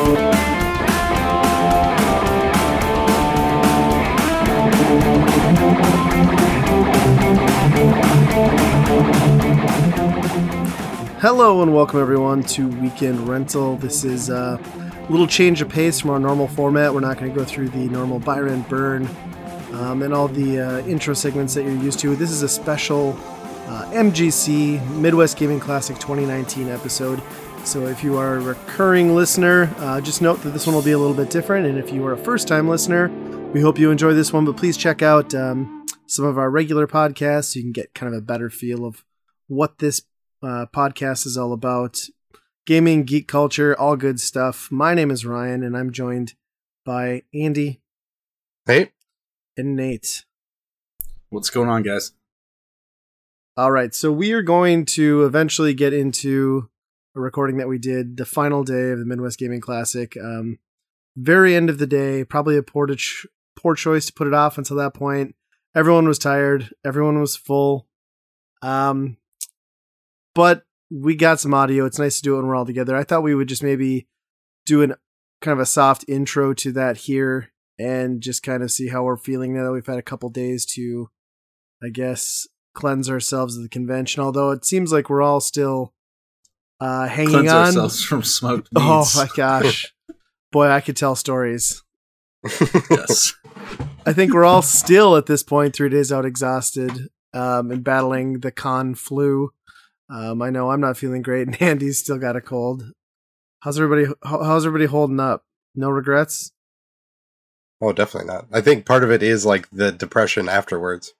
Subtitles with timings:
[0.00, 0.16] Hello
[11.60, 13.76] and welcome everyone to Weekend Rental.
[13.76, 14.58] This is a
[15.10, 16.94] little change of pace from our normal format.
[16.94, 19.06] We're not going to go through the normal Byron Burn
[19.74, 22.16] um, and all the uh, intro segments that you're used to.
[22.16, 23.10] This is a special
[23.66, 27.20] uh, MGC Midwest Gaming Classic 2019 episode.
[27.64, 30.92] So if you are a recurring listener, uh, just note that this one will be
[30.92, 31.66] a little bit different.
[31.66, 33.08] And if you are a first time listener,
[33.52, 34.44] we hope you enjoy this one.
[34.44, 38.12] But please check out um, some of our regular podcasts so you can get kind
[38.12, 39.04] of a better feel of
[39.46, 40.02] what this
[40.42, 42.00] uh, podcast is all about
[42.66, 44.68] gaming, geek culture, all good stuff.
[44.72, 46.34] My name is Ryan, and I'm joined
[46.84, 47.80] by Andy.
[48.66, 48.92] Hey.
[49.56, 50.24] And Nate.
[51.28, 52.12] What's going on, guys?
[53.56, 56.70] All right, so we are going to eventually get into
[57.16, 60.16] a recording that we did the final day of the Midwest Gaming Classic.
[60.16, 60.58] Um,
[61.16, 64.58] very end of the day, probably a poor, ch- poor choice to put it off
[64.58, 65.34] until that point.
[65.74, 66.74] Everyone was tired.
[66.84, 67.86] Everyone was full.
[68.62, 69.16] Um,
[70.34, 71.84] but we got some audio.
[71.84, 72.96] It's nice to do it when we're all together.
[72.96, 74.08] I thought we would just maybe
[74.66, 74.94] do an
[75.40, 79.16] kind of a soft intro to that here and just kind of see how we're
[79.16, 81.08] feeling now that we've had a couple days to,
[81.82, 84.22] I guess, cleanse ourselves of the convention.
[84.22, 85.94] Although it seems like we're all still
[86.80, 87.66] uh, hanging Cleanse on.
[87.66, 89.92] ourselves from smoked Oh my gosh,
[90.52, 91.82] boy, I could tell stories.
[92.90, 93.34] yes.
[94.06, 98.40] I think we're all still at this point, three days out, exhausted um, and battling
[98.40, 99.50] the con flu.
[100.08, 102.92] Um, I know I'm not feeling great, and Andy's still got a cold.
[103.60, 104.12] How's everybody?
[104.24, 105.44] How's everybody holding up?
[105.74, 106.50] No regrets.
[107.82, 108.46] Oh, definitely not.
[108.52, 111.12] I think part of it is like the depression afterwards.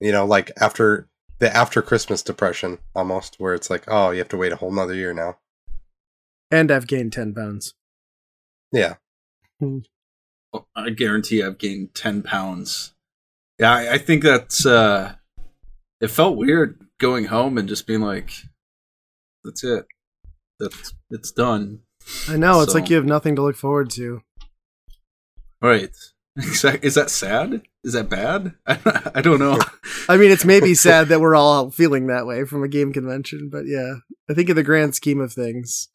[0.00, 4.28] You know, like after the after Christmas depression almost, where it's like, oh, you have
[4.28, 5.38] to wait a whole nother year now.
[6.50, 7.74] And I've gained ten pounds.
[8.72, 8.94] Yeah.
[9.60, 9.82] Well,
[10.74, 12.94] I guarantee I've gained 10 pounds.
[13.58, 15.14] Yeah, I, I think that's, uh,
[16.00, 18.30] it felt weird going home and just being like,
[19.44, 19.86] that's it.
[20.58, 21.80] That's, it's done.
[22.28, 24.22] I know it's So- like you have nothing to look forward to.
[25.62, 25.90] Right.
[26.36, 27.62] Exact- Is that sad?
[27.86, 28.52] Is that bad?
[28.66, 29.60] I, don't know.
[30.08, 33.48] I mean, it's maybe sad that we're all feeling that way from a game convention,
[33.48, 33.98] but yeah,
[34.28, 35.88] I think in the grand scheme of things,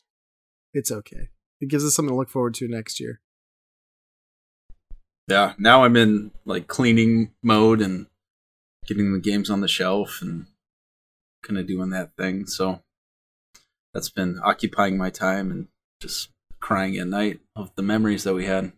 [0.74, 1.28] it's okay.
[1.60, 3.20] It gives us something to look forward to next year.
[5.28, 8.06] yeah, now I'm in like cleaning mode and
[8.88, 10.46] getting the games on the shelf and
[11.44, 12.46] kind of doing that thing.
[12.46, 12.84] So
[13.94, 15.68] that's been occupying my time and
[16.00, 16.30] just
[16.62, 18.72] crying at night of the memories that we had.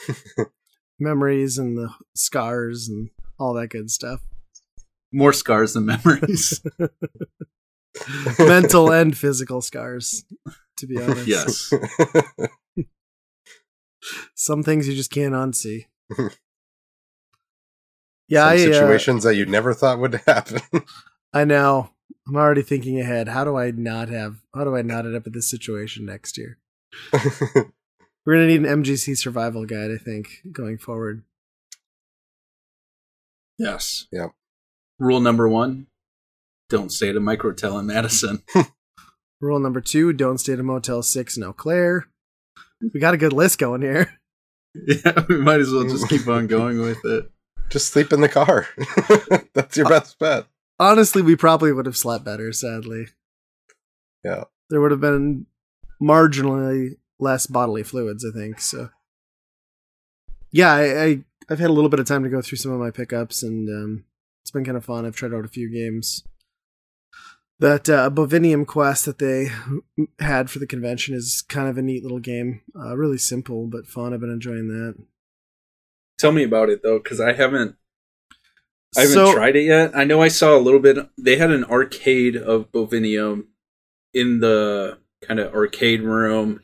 [0.98, 4.20] Memories and the scars and all that good stuff.
[5.12, 6.60] More scars than memories.
[8.38, 10.24] mental and physical scars
[10.76, 11.72] to be honest yes.
[14.34, 15.86] some things you just can't unsee
[18.28, 20.60] yeah Some I, uh, situations that you never thought would happen.
[21.32, 21.90] I know
[22.28, 25.26] i'm already thinking ahead how do i not have how do i not end up
[25.26, 26.58] in this situation next year
[28.26, 31.22] we're gonna need an mgc survival guide i think going forward
[33.58, 34.06] Yes.
[34.12, 34.32] Yep.
[34.98, 35.86] Rule number one
[36.68, 38.42] don't stay at a microtel in Madison.
[39.40, 42.06] rule number two don't stay at a motel 6 in eau claire
[42.92, 44.18] we got a good list going here
[44.74, 47.30] yeah, we might as well just keep on going with it.
[47.70, 48.66] Just sleep in the car.
[49.54, 50.44] That's your best bet.
[50.78, 53.06] honestly we probably would have slept better sadly
[54.22, 54.44] Yeah.
[54.68, 55.46] there would have been
[56.02, 58.60] marginally less bodily fluids, I think.
[58.60, 58.90] So,
[60.50, 62.80] yeah, I, I I've had a little bit of time to go through some of
[62.80, 64.04] my pickups, and um,
[64.42, 65.06] it's been kind of fun.
[65.06, 66.24] I've tried out a few games.
[67.58, 69.48] That uh, Bovinium quest that they
[70.18, 72.60] had for the convention is kind of a neat little game.
[72.78, 74.12] Uh, really simple but fun.
[74.12, 74.96] I've been enjoying that.
[76.18, 77.76] Tell me about it though, because I haven't
[78.94, 79.96] I haven't So- tried it yet.
[79.96, 80.98] I know I saw a little bit.
[81.16, 83.46] They had an arcade of Bovinium
[84.12, 86.60] in the kind of arcade room,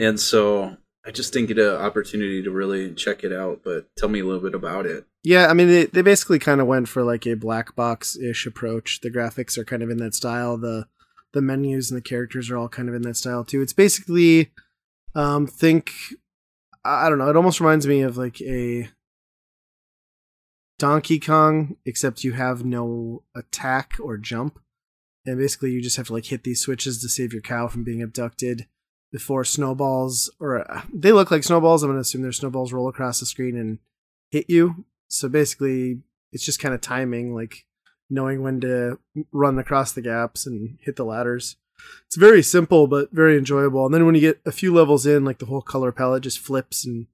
[0.00, 3.60] and so I just didn't get an opportunity to really check it out.
[3.62, 5.04] But tell me a little bit about it.
[5.22, 8.46] Yeah, I mean, they, they basically kind of went for like a black box ish
[8.46, 9.00] approach.
[9.00, 10.56] The graphics are kind of in that style.
[10.56, 10.86] The
[11.32, 13.62] the menus and the characters are all kind of in that style too.
[13.62, 14.50] It's basically,
[15.14, 15.92] um, think,
[16.84, 17.28] I I don't know.
[17.28, 18.88] It almost reminds me of like a
[20.78, 24.58] Donkey Kong, except you have no attack or jump,
[25.26, 27.84] and basically you just have to like hit these switches to save your cow from
[27.84, 28.66] being abducted
[29.12, 31.82] before snowballs or uh, they look like snowballs.
[31.82, 33.78] I'm gonna assume their snowballs roll across the screen and
[34.30, 34.84] hit you.
[35.08, 36.00] So basically,
[36.32, 37.64] it's just kind of timing, like
[38.08, 38.98] knowing when to
[39.32, 41.56] run across the gaps and hit the ladders.
[42.06, 43.84] it's very simple but very enjoyable.
[43.86, 46.38] And then when you get a few levels in, like the whole color palette just
[46.38, 47.06] flips and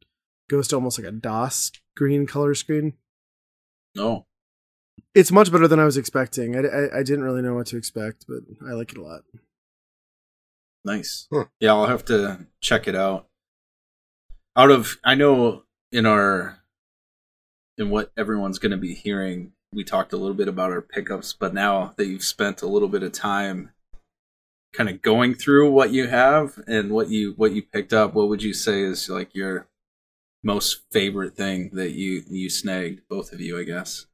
[0.48, 2.94] goes to almost like a DOS green color screen.
[3.98, 4.26] Oh,
[5.14, 6.54] It's much better than I was expecting.
[6.56, 9.22] I, I, I didn't really know what to expect, but I like it a lot.
[10.87, 11.27] Nice.
[11.31, 11.43] Hmm.
[11.61, 13.27] Yeah, I'll have to check it out.
[14.56, 16.61] Out of I know in our
[17.77, 21.35] in what everyone's going to be hearing, we talked a little bit about our pickups,
[21.35, 23.73] but now that you've spent a little bit of time
[24.73, 28.29] kind of going through what you have and what you what you picked up, what
[28.29, 29.69] would you say is like your
[30.43, 34.06] most favorite thing that you you snagged both of you, I guess.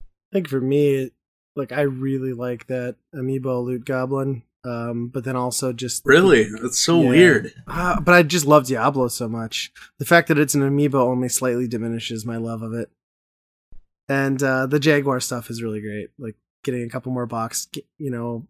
[0.00, 1.12] I think for me,
[1.54, 4.42] like I really like that amiibo loot goblin.
[4.66, 6.48] Um, but then also just Really?
[6.60, 7.08] That's so Yeah.
[7.10, 7.54] weird.
[7.68, 9.72] Ah, but I just love Diablo so much.
[9.98, 12.90] The fact that it's an amiibo only slightly diminishes my love of it.
[14.08, 16.10] And uh, the Jaguar stuff is really great.
[16.18, 16.34] Like
[16.64, 17.68] getting a couple more box,
[17.98, 18.46] you know,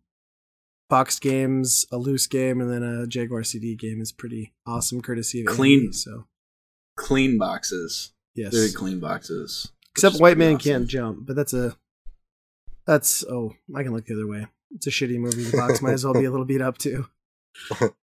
[0.89, 5.41] boxed games, a loose game, and then a Jaguar CD game is pretty awesome, courtesy
[5.41, 5.81] of Clean.
[5.81, 6.27] Andy, so
[6.97, 8.13] Clean boxes.
[8.35, 9.71] yes, Very clean boxes.
[9.93, 10.71] except White Man awesome.
[10.71, 11.77] can't jump, but that's a
[12.87, 14.47] that's oh I can look the other way.
[14.75, 15.45] It's a shitty movie.
[15.45, 17.07] The box might as well be a little beat up too.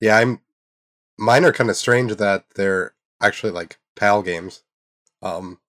[0.00, 0.40] Yeah, I'm.
[1.18, 4.62] Mine are kind of strange that they're actually like PAL games.
[5.22, 5.60] Um,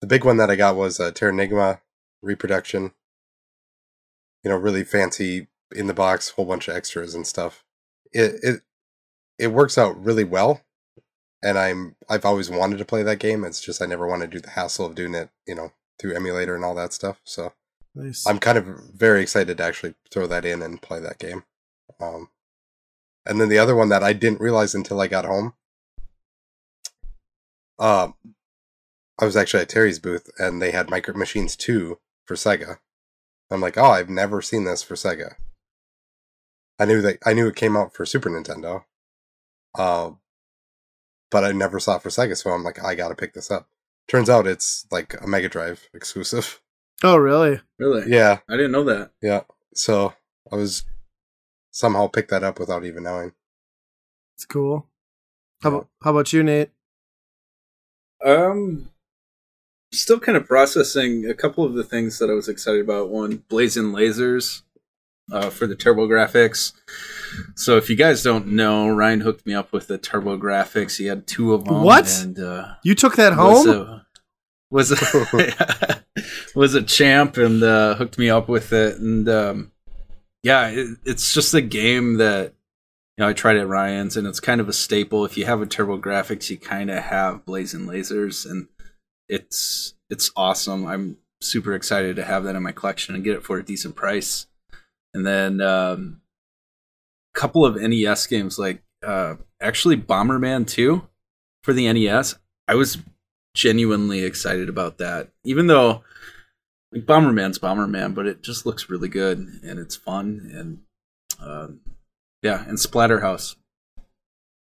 [0.00, 1.80] the big one that I got was uh, Terranigma
[2.22, 2.92] reproduction.
[4.44, 7.64] You know, really fancy in the box, whole bunch of extras and stuff.
[8.12, 8.60] It it
[9.38, 10.62] it works out really well,
[11.42, 13.42] and I'm I've always wanted to play that game.
[13.42, 16.14] It's just I never want to do the hassle of doing it, you know, through
[16.14, 17.20] emulator and all that stuff.
[17.24, 17.52] So
[17.96, 18.26] Nice.
[18.26, 21.44] I'm kind of very excited to actually throw that in and play that game.
[21.98, 22.28] Um,
[23.24, 25.54] and then the other one that I didn't realize until I got home.
[27.78, 28.14] Um,
[29.18, 32.78] I was actually at Terry's booth and they had Micro Machines 2 for Sega.
[33.50, 35.34] I'm like, oh, I've never seen this for Sega.
[36.78, 38.84] I knew that I knew it came out for Super Nintendo.
[39.78, 40.18] Um,
[41.30, 43.68] but I never saw it for Sega, so I'm like, I gotta pick this up.
[44.08, 46.60] Turns out it's like a Mega Drive exclusive.
[47.04, 47.60] Oh really?
[47.78, 48.10] Really?
[48.10, 49.10] Yeah, I didn't know that.
[49.22, 49.42] yeah.
[49.74, 50.14] So
[50.50, 50.84] I was
[51.70, 53.32] somehow picked that up without even knowing.
[54.36, 54.86] It's cool.
[55.62, 55.76] How Yeah.
[55.76, 56.70] about how about you, Nate?
[58.24, 58.88] Um,
[59.92, 63.10] still kind of processing a couple of the things that I was excited about.
[63.10, 64.62] One, Blazing Lasers
[65.30, 66.72] uh, for the TurboGrafx.
[67.56, 70.96] So if you guys don't know, Ryan hooked me up with the TurboGrafx.
[70.96, 71.82] He had two of them.
[71.82, 72.08] What?
[72.22, 73.76] And uh, You took that was home?
[73.76, 74.06] a
[74.70, 74.96] was a,
[76.56, 78.98] was a champ and uh, hooked me up with it.
[78.98, 79.72] And um,
[80.42, 82.54] yeah, it, it's just a game that
[83.16, 85.24] you know I tried at Ryan's, and it's kind of a staple.
[85.24, 88.68] If you have a TurboGrafx, you kind of have Blazing Lasers, and
[89.28, 90.86] it's it's awesome.
[90.86, 93.94] I'm super excited to have that in my collection and get it for a decent
[93.94, 94.46] price.
[95.12, 96.20] And then um,
[97.34, 101.06] a couple of NES games, like uh, actually Bomberman 2
[101.62, 102.36] for the NES.
[102.68, 102.98] I was
[103.54, 106.02] genuinely excited about that, even though
[106.96, 110.78] like Bomberman's Bomberman, but it just looks really good and it's fun and
[111.40, 111.80] um,
[112.42, 113.56] yeah, and Splatterhouse.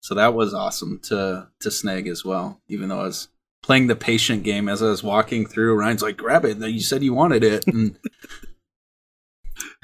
[0.00, 3.28] So that was awesome to to snag as well, even though I was
[3.62, 5.74] playing the patient game as I was walking through.
[5.74, 6.58] Ryan's like, "Grab it!
[6.58, 7.98] You said you wanted it." And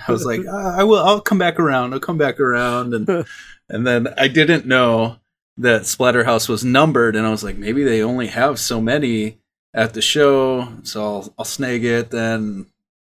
[0.07, 1.03] I was like, "Ah, "I will.
[1.03, 1.93] I'll come back around.
[1.93, 3.09] I'll come back around." And
[3.69, 5.17] and then I didn't know
[5.57, 9.39] that Splatterhouse was numbered, and I was like, maybe they only have so many
[9.75, 12.67] at the show, so I'll I'll snag it then.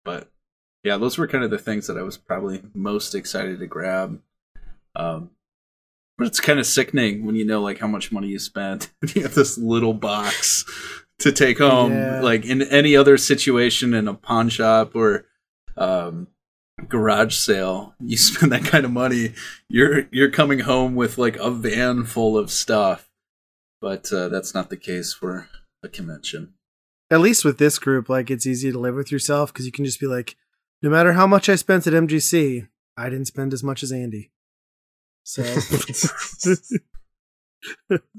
[0.06, 0.30] But
[0.84, 4.22] yeah, those were kind of the things that I was probably most excited to grab.
[4.96, 5.32] Um,
[6.18, 8.92] but it's kind of sickening when you know like how much money you spent.
[9.16, 10.64] you have this little box
[11.20, 11.94] to take home.
[11.94, 12.22] Yeah.
[12.22, 15.26] Like in any other situation in a pawn shop or
[15.78, 16.28] um,
[16.88, 19.34] garage sale, you spend that kind of money,
[19.68, 23.10] you're you're coming home with like a van full of stuff.
[23.82, 25.50] But uh, that's not the case for
[25.84, 26.54] a convention.
[27.10, 29.86] At least with this group, like it's easy to live with yourself because you can
[29.86, 30.36] just be like,
[30.82, 34.32] no matter how much I spent at MGC, I didn't spend as much as Andy.
[35.24, 35.44] So,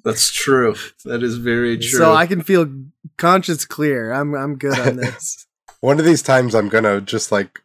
[0.04, 0.76] That's true.
[1.04, 1.98] That is very true.
[1.98, 2.70] so I can feel
[3.16, 4.12] conscience clear.
[4.12, 5.46] I'm I'm good on this.
[5.80, 7.58] One of these times, I'm gonna just like,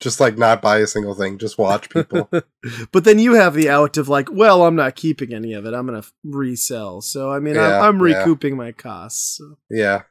[0.00, 1.38] just like not buy a single thing.
[1.38, 2.28] Just watch people.
[2.92, 5.74] but then you have the out of like, well, I'm not keeping any of it.
[5.74, 7.00] I'm gonna resell.
[7.00, 8.18] So I mean, Yeah, I'm, I'm yeah.
[8.18, 9.38] recouping my costs.
[9.38, 9.58] So.
[9.70, 10.02] yeah.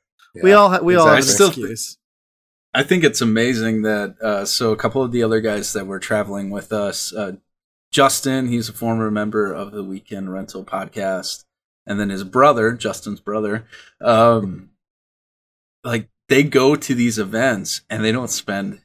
[0.43, 1.97] We all ha- we all have an I still excuse.
[2.73, 5.97] I think it's amazing that uh, so a couple of the other guys that were
[5.99, 7.33] traveling with us, uh,
[7.91, 11.45] Justin, he's a former member of the Weekend Rental podcast,
[11.87, 13.65] and then his brother, Justin's brother,
[13.99, 14.69] um,
[15.83, 18.81] like they go to these events and they don't spend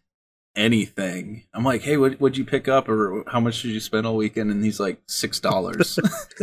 [0.57, 1.45] anything.
[1.55, 4.17] I'm like, hey, what would you pick up, or how much did you spend all
[4.17, 4.51] weekend?
[4.51, 5.99] And he's like, six dollars.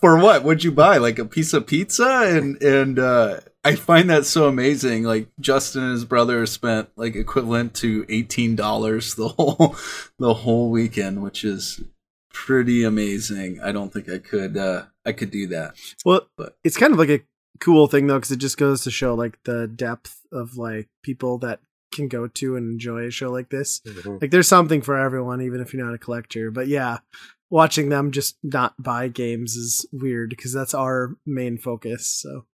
[0.00, 0.44] For what?
[0.44, 0.98] What'd you buy?
[0.98, 2.22] Like a piece of pizza?
[2.26, 5.04] And and uh, I find that so amazing.
[5.04, 9.76] Like Justin and his brother spent like equivalent to eighteen dollars the whole
[10.18, 11.82] the whole weekend, which is
[12.32, 13.60] pretty amazing.
[13.62, 15.74] I don't think I could uh, I could do that.
[16.04, 17.20] Well, But- it's kind of like a
[17.60, 21.38] cool thing though, because it just goes to show like the depth of like people
[21.38, 21.60] that
[21.94, 23.80] can go to and enjoy a show like this.
[23.86, 24.20] Mhm.
[24.20, 26.50] Like, there's something for everyone, even if you're not a collector.
[26.50, 26.98] But yeah,
[27.50, 32.06] watching them just not buy games is weird because that's our main focus.
[32.06, 32.46] So.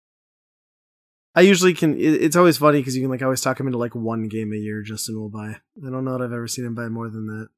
[1.35, 1.95] I usually can.
[1.97, 4.53] it- It's always funny because you can like always talk him into like one game
[4.53, 4.83] a year.
[4.83, 5.51] Justin will buy.
[5.87, 7.49] I don't know that I've ever seen him buy more than that.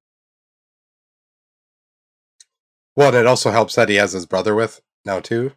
[2.96, 5.52] Well, it also helps that he has his brother with now too.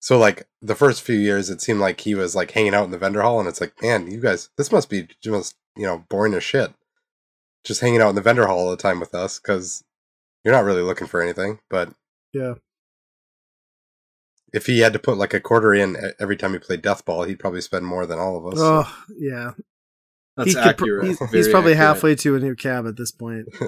[0.00, 2.90] So like the first few years, it seemed like he was like hanging out in
[2.90, 6.04] the vendor hall, and it's like, man, you guys, this must be just you know
[6.08, 6.72] boring as shit,
[7.64, 9.84] just hanging out in the vendor hall all the time with us because
[10.44, 11.58] you're not really looking for anything.
[11.68, 11.92] But
[12.32, 12.54] Yeah.
[14.54, 17.24] if he had to put like a quarter in every time he played death ball,
[17.24, 18.58] he'd probably spend more than all of us.
[18.58, 19.50] Oh yeah,
[20.38, 21.76] That's He could pr- he's, he's probably accurate.
[21.76, 23.48] halfway to a new cab at this point.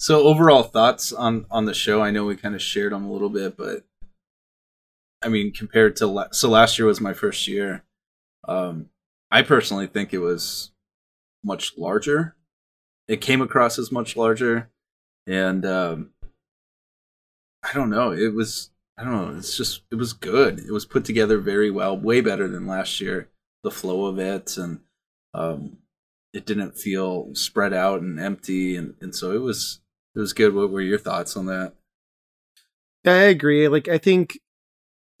[0.00, 2.00] So overall thoughts on on the show?
[2.00, 3.84] I know we kind of shared them a little bit, but
[5.22, 7.84] I mean, compared to la- so last year was my first year.
[8.48, 8.88] Um,
[9.30, 10.70] I personally think it was
[11.44, 12.34] much larger.
[13.08, 14.70] It came across as much larger,
[15.26, 16.12] and um,
[17.62, 18.10] I don't know.
[18.10, 19.36] It was I don't know.
[19.36, 20.60] It's just it was good.
[20.60, 23.28] It was put together very well, way better than last year.
[23.64, 24.80] The flow of it and
[25.34, 25.76] um,
[26.32, 29.80] it didn't feel spread out and empty, and, and so it was
[30.14, 30.54] it was good.
[30.54, 31.74] What were your thoughts on that?
[33.06, 33.68] I agree.
[33.68, 34.38] Like I think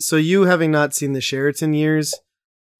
[0.00, 2.14] so you having not seen the Sheraton years,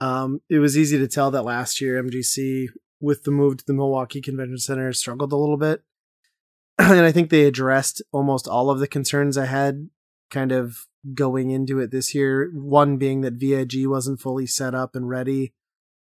[0.01, 2.69] um, it was easy to tell that last year MGC
[3.01, 5.83] with the move to the Milwaukee Convention Center struggled a little bit.
[6.79, 9.89] and I think they addressed almost all of the concerns I had
[10.31, 12.51] kind of going into it this year.
[12.55, 15.53] One being that VIG wasn't fully set up and ready.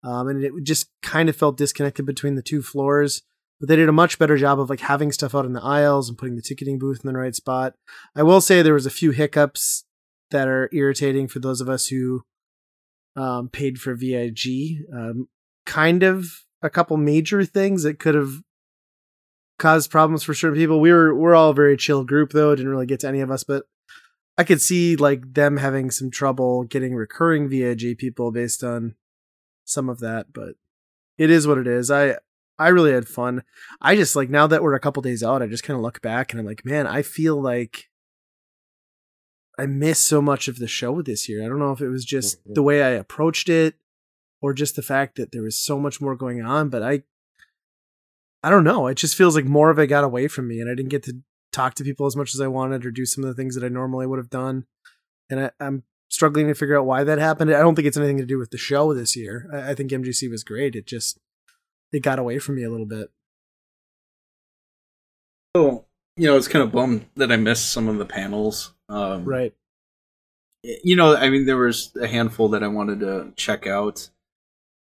[0.04, 3.24] Um, and it just kind of felt disconnected between the two floors.
[3.60, 6.10] But they did a much better job of like having stuff out in the aisles
[6.10, 7.74] and putting the ticketing booth in the right spot.
[8.16, 9.86] I will say there was a few hiccups
[10.32, 12.24] that are irritating for those of us who
[13.16, 14.86] um, paid for VIG.
[14.94, 15.30] Um,
[15.66, 18.42] kind of a couple major things that could have
[19.58, 20.80] caused problems for certain people.
[20.80, 22.52] We were we're all a very chill group though.
[22.52, 23.64] It didn't really get to any of us, but
[24.38, 28.96] I could see like them having some trouble getting recurring VIG people based on
[29.64, 30.34] some of that.
[30.34, 30.56] But
[31.18, 31.90] it is what it is.
[31.90, 32.18] I
[32.58, 33.44] I really had fun.
[33.82, 36.02] I just like now that we're a couple days out, I just kind of look
[36.02, 37.86] back and I'm like, man, I feel like
[39.58, 41.44] I missed so much of the show this year.
[41.44, 42.56] I don't know if it was just Mhm.
[42.56, 43.76] the way I approached it
[44.42, 47.04] or just the fact that there was so much more going on, but I
[48.44, 48.86] I don't know.
[48.86, 51.02] It just feels like more of it got away from me and I didn't get
[51.04, 51.22] to
[51.52, 53.64] talk to people as much as I wanted or do some of the things that
[53.64, 54.66] I normally would have done.
[55.32, 57.50] And I, I'm struggling to figure out why that happened.
[57.52, 59.50] I don't think it's anything to do with the show this year.
[59.52, 60.76] I, I think MGC was great.
[60.76, 61.18] It just
[61.96, 63.10] it got away from me a little bit.
[65.54, 65.86] Oh,
[66.18, 68.74] you know, it's kind of bummed that I missed some of the panels.
[68.90, 69.54] Um, Right.
[70.64, 74.10] you know, I mean, there was a handful that I wanted to check out,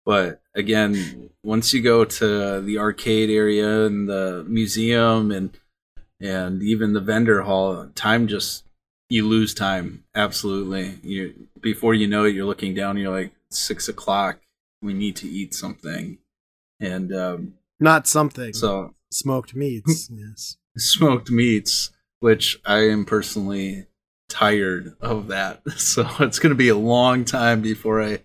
[0.06, 5.58] but again, once you go to the arcade area and the museum and
[6.20, 8.64] and even the vendor hall, time just
[9.10, 10.06] you lose time.
[10.16, 12.98] Absolutely, you before you know it, you're looking down.
[12.98, 14.40] You're like six o'clock.
[14.82, 16.18] We need to eat something,
[16.84, 18.54] and um, Not something.
[18.54, 20.10] so smoked meats.
[20.14, 20.58] yes.
[20.78, 23.88] smoked meats, which I am personally
[24.30, 25.62] tired of that.
[25.78, 28.20] So it's going to be a long time before I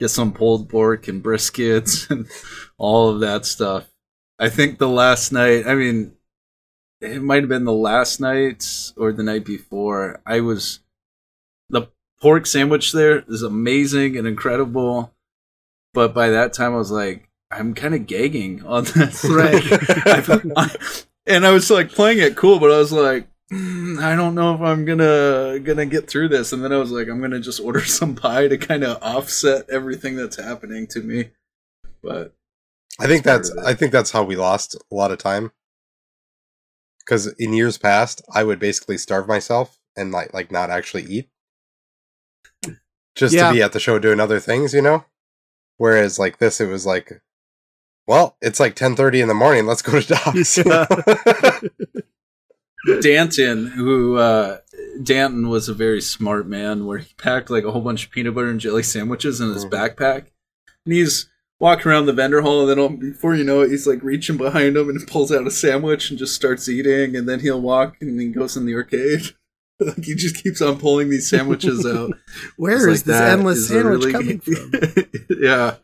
[0.00, 2.26] get some pulled pork and briskets and
[2.78, 3.88] all of that stuff.
[4.38, 6.12] I think the last night, I mean,
[7.00, 8.64] it might have been the last night
[8.96, 10.20] or the night before.
[10.26, 10.80] I was
[11.70, 11.88] the
[12.20, 15.14] pork sandwich there is amazing and incredible,
[15.94, 19.24] but by that time I was like, I'm kind of gagging on this.
[19.24, 19.62] Right.
[20.06, 24.34] I've- and I was like playing it cool, but I was like, "Mm, I don't
[24.34, 26.52] know if I'm gonna gonna get through this.
[26.52, 29.68] And then I was like, I'm gonna just order some pie to kind of offset
[29.70, 31.30] everything that's happening to me.
[32.02, 32.34] But
[32.98, 33.50] I think that's.
[33.58, 35.52] I think that's how we lost a lot of time.
[36.98, 41.28] Because in years past, I would basically starve myself and like like not actually eat,
[43.14, 43.48] just Yeah.
[43.48, 45.04] to be at the show doing other things, you know.
[45.78, 47.20] Whereas like this, it was like,
[48.06, 49.66] well, it's like ten thirty in the morning.
[49.66, 50.58] Let's go to Doc's.
[50.58, 50.64] you?
[53.00, 54.58] Danton, who uh,
[55.02, 58.34] Danton was a very smart man where he packed like a whole bunch of peanut
[58.34, 59.70] butter and jelly sandwiches in his Mhm.
[59.70, 60.24] backpack.
[60.84, 61.28] And he's
[61.60, 64.36] walking around the vendor hall, and then all, before you know it, he's like reaching
[64.36, 67.14] behind him and pulls out a sandwich and just starts eating.
[67.14, 69.20] And then he'll walk and he goes in the arcade.
[69.80, 72.14] like he just keeps on pulling these sandwiches out.
[72.56, 74.72] Where It's is like, this that endless is sandwich really- coming from?
[75.40, 75.76] yeah.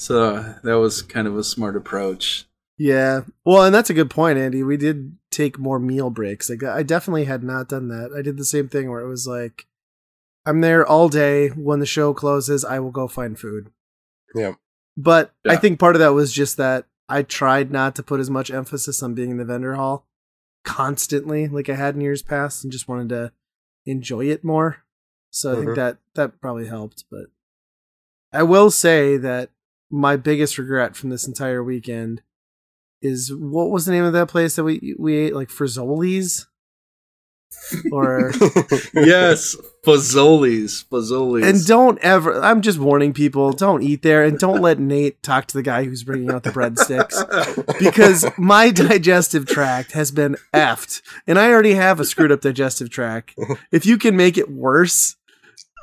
[0.00, 2.46] So that was kind of a smart approach.
[2.78, 3.24] Yeah.
[3.44, 4.62] Well, and that's a good point, Andy.
[4.62, 6.48] We did take more meal breaks.
[6.48, 8.10] Like I definitely had not done that.
[8.16, 9.66] I did the same thing where it was like
[10.46, 11.48] I'm there all day.
[11.48, 13.70] When the show closes, I will go find food.
[14.34, 14.54] Yeah.
[14.96, 18.30] But I think part of that was just that I tried not to put as
[18.30, 20.06] much emphasis on being in the vendor hall
[20.64, 23.32] constantly like I had in years past and just wanted to
[23.84, 24.78] enjoy it more.
[25.28, 25.74] So I think Mhm.
[25.76, 27.26] that that probably helped, but
[28.32, 29.50] I will say that
[29.90, 32.22] my biggest regret from this entire weekend
[33.02, 36.46] is what was the name of that place that we we ate like Frizzoli's
[37.90, 38.30] or
[38.94, 40.84] yes, Fazoli's.
[40.90, 41.46] Fazoli's.
[41.46, 45.46] and don't ever I'm just warning people don't eat there and don't let Nate talk
[45.46, 51.02] to the guy who's bringing out the breadsticks because my digestive tract has been effed
[51.26, 53.34] and I already have a screwed up digestive tract.
[53.72, 55.16] If you can make it worse,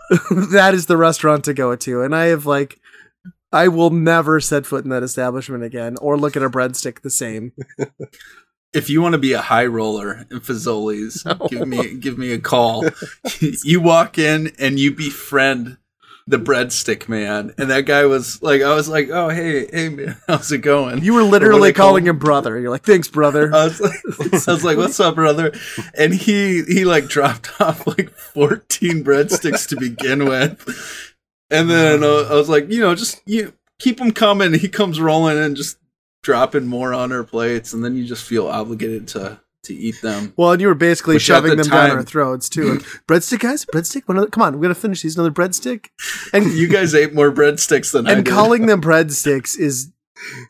[0.32, 2.02] that is the restaurant to go to.
[2.02, 2.80] And I have like,
[3.52, 7.10] I will never set foot in that establishment again or look at a breadstick the
[7.10, 7.54] same.
[8.74, 12.40] if you want to be a high roller in Fazoli's, give me give me a
[12.40, 12.86] call.
[13.40, 15.78] you walk in and you befriend
[16.30, 20.18] the breadstick man, and that guy was like, I was like, oh hey hey man,
[20.28, 21.02] how's it going?
[21.02, 22.20] You were literally they call calling him?
[22.20, 22.60] brother.
[22.60, 23.54] You're like, thanks, brother.
[23.54, 25.54] I was like, I was like, "What's up, brother?"
[25.98, 31.07] And he he like dropped off like fourteen breadsticks to begin with,
[31.50, 34.54] and then uh, I was like, you know, just you keep him coming.
[34.54, 35.78] He comes rolling and just
[36.24, 40.34] dropping more on our plates, and then you just feel obligated to to eat them.
[40.38, 42.76] well, and you were basically Which shoving the them down time- our throats too.
[42.76, 44.04] Like, breadstick, guys, breadstick.
[44.08, 45.18] One other, come on, we gotta finish these.
[45.18, 45.88] Another breadstick,
[46.32, 49.92] and You guys ate more breadsticks than I and calling them breadsticks is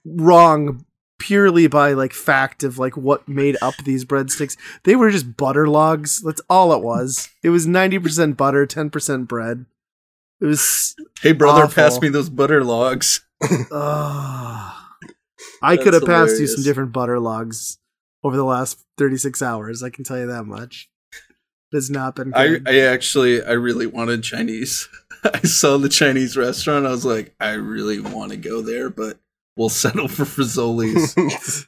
[0.06, 0.86] wrong
[1.20, 4.56] purely by like fact of like what made up these breadsticks.
[4.84, 6.22] They were just butter logs.
[6.22, 7.30] That's all it was.
[7.44, 9.66] It was 90% butter, 10% bread.
[10.40, 11.84] It was hey, brother, awful.
[11.84, 13.22] pass me those butter logs.
[13.72, 14.74] uh,
[15.62, 17.80] I could have passed you some different butter logs
[18.24, 19.82] over the last 36 hours.
[19.84, 20.90] I can tell you that much.
[21.72, 22.70] It's not been I, good.
[22.70, 24.88] I actually I really wanted Chinese.
[25.24, 26.86] I saw the Chinese restaurant.
[26.86, 29.20] I was like, I really want to go there, but
[29.56, 31.68] we'll settle for Fazoli's.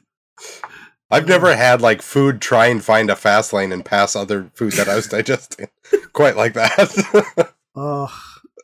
[1.10, 4.74] I've never had like food try and find a fast lane and pass other food
[4.74, 5.68] that I was digesting
[6.12, 7.52] quite like that.
[7.74, 8.12] Oh,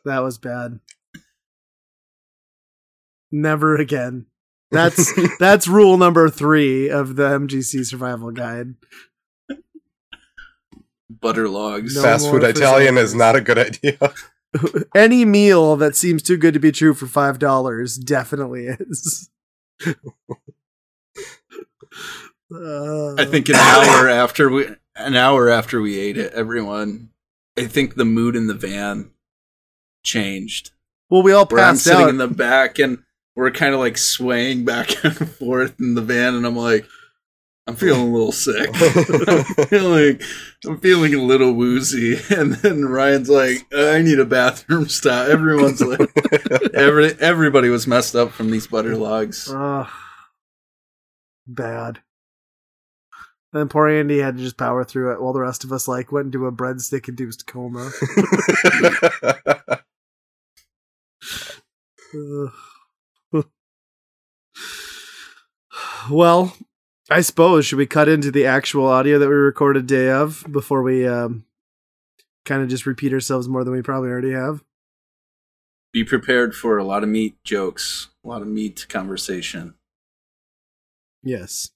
[0.07, 0.79] that was bad.
[3.31, 4.25] Never again.
[4.71, 8.75] That's that's rule number three of the MGC survival guide.
[11.09, 11.95] butter logs.
[11.95, 13.97] No Fast food Italian is not a good idea.
[14.95, 19.29] Any meal that seems too good to be true for five dollars definitely is.
[22.49, 24.67] Uh, I think an hour after we
[24.97, 27.11] an hour after we ate it, everyone
[27.57, 29.11] I think the mood in the van
[30.07, 30.71] changed.
[31.09, 32.99] Well, we all passed Where I'm passed sitting in the back and
[33.35, 36.85] we're kind of like swaying back and forth in the van and I'm like
[37.67, 38.69] I'm feeling a little sick.
[39.59, 40.19] I'm feeling
[40.65, 45.27] I'm feeling a little woozy and then Ryan's like uh, I need a bathroom stop.
[45.27, 45.99] Everyone's like
[46.73, 49.51] every everybody was messed up from these butter logs.
[49.53, 49.87] Ugh.
[51.45, 51.99] bad.
[53.53, 56.11] Then poor Andy had to just power through it while the rest of us like
[56.11, 57.91] went into a breadstick induced coma.
[66.09, 66.55] Well,
[67.09, 70.81] I suppose should we cut into the actual audio that we recorded day of before
[70.81, 71.45] we um,
[72.45, 74.63] kind of just repeat ourselves more than we probably already have?
[75.93, 79.75] Be prepared for a lot of meat jokes, a lot of meat conversation.
[81.23, 81.71] Yes.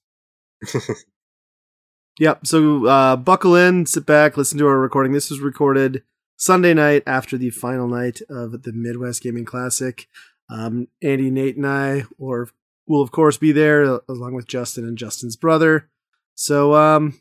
[2.18, 2.46] yep.
[2.46, 5.12] So uh, buckle in, sit back, listen to our recording.
[5.12, 6.02] This was recorded
[6.36, 10.08] Sunday night after the final night of the Midwest Gaming Classic.
[10.52, 12.50] Um, Andy, Nate, and I or
[12.86, 15.88] will of course be there uh, along with Justin and Justin's brother.
[16.34, 17.18] So um,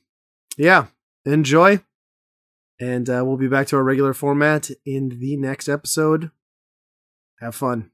[0.57, 0.87] yeah,
[1.23, 1.79] enjoy,
[2.77, 6.31] and uh, we'll be back to our regular format in the next episode.
[7.39, 7.91] Have fun.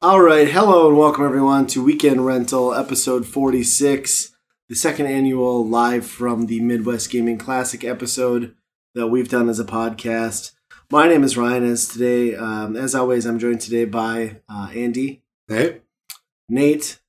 [0.00, 4.34] All right, hello and welcome everyone to Weekend Rental episode 46,
[4.70, 8.54] the second annual live from the Midwest Gaming Classic episode
[8.94, 10.52] that we've done as a podcast.
[10.90, 11.64] My name is Ryan.
[11.64, 15.80] As today, um, as always, I'm joined today by uh, Andy, Hey.
[16.48, 17.00] Nate,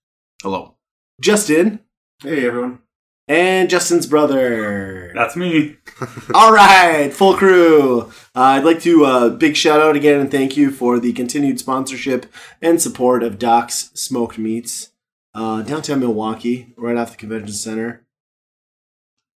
[0.42, 0.76] Hello.
[1.20, 1.80] Justin,
[2.22, 2.80] Hey everyone.
[3.28, 5.12] and Justin's brother.
[5.16, 5.78] That's me.
[6.34, 8.02] All right, full crew.
[8.36, 11.60] Uh, I'd like to uh, big shout out again and thank you for the continued
[11.60, 12.26] sponsorship
[12.62, 14.92] and support of Doc's Smoked Meats,
[15.34, 18.06] uh, downtown Milwaukee, right off the convention center.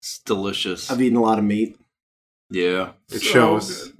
[0.01, 0.91] It's delicious.
[0.91, 1.79] I've eaten a lot of meat.
[2.55, 2.93] Yeah.
[3.11, 3.93] It So shows.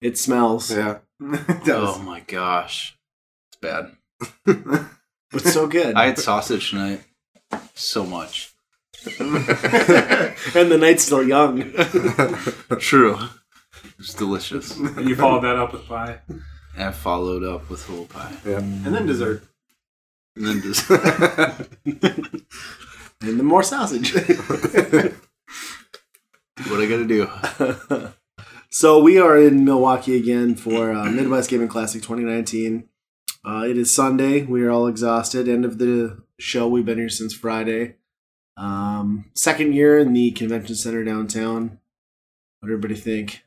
[0.00, 0.70] It smells.
[0.70, 0.98] Yeah.
[1.20, 1.96] it does.
[1.96, 2.96] Oh my gosh.
[3.48, 3.92] It's bad.
[5.32, 5.96] It's so good.
[5.96, 7.02] I had sausage tonight.
[7.74, 8.54] So much.
[9.18, 11.72] and the night's still young.
[12.78, 13.18] True.
[13.98, 14.76] It's delicious.
[14.76, 16.20] And you followed that up with pie.
[16.28, 16.42] And
[16.76, 18.32] I followed up with whole pie.
[18.46, 18.58] yeah.
[18.58, 19.42] And then dessert.
[20.36, 21.68] And then dessert.
[23.20, 24.14] And the more sausage.
[26.64, 27.30] What I gotta do.
[28.70, 32.88] so we are in Milwaukee again for uh, Midwest Gaming Classic 2019.
[33.44, 34.42] Uh, it is Sunday.
[34.42, 35.48] We are all exhausted.
[35.48, 36.66] End of the show.
[36.66, 37.96] We've been here since Friday.
[38.56, 41.78] Um, second year in the convention center downtown.
[42.60, 43.44] What everybody think?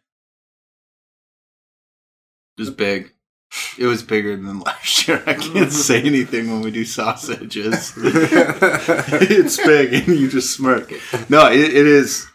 [2.58, 3.14] It was big.
[3.80, 5.24] It was bigger than last year.
[5.26, 7.94] I can't say anything when we do sausages.
[7.98, 10.94] it's big, and you just smirk.
[11.30, 12.29] No, it, it is.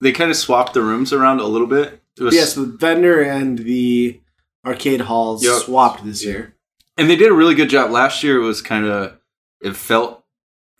[0.00, 2.02] They kind of swapped the rooms around a little bit.
[2.20, 4.20] Was, Yes, the vendor and the
[4.64, 5.62] arcade halls Yep.
[5.62, 6.54] swapped this year.
[6.96, 7.90] and they did a really good job.
[7.90, 9.18] Last year it was kind of.
[9.60, 10.24] It felt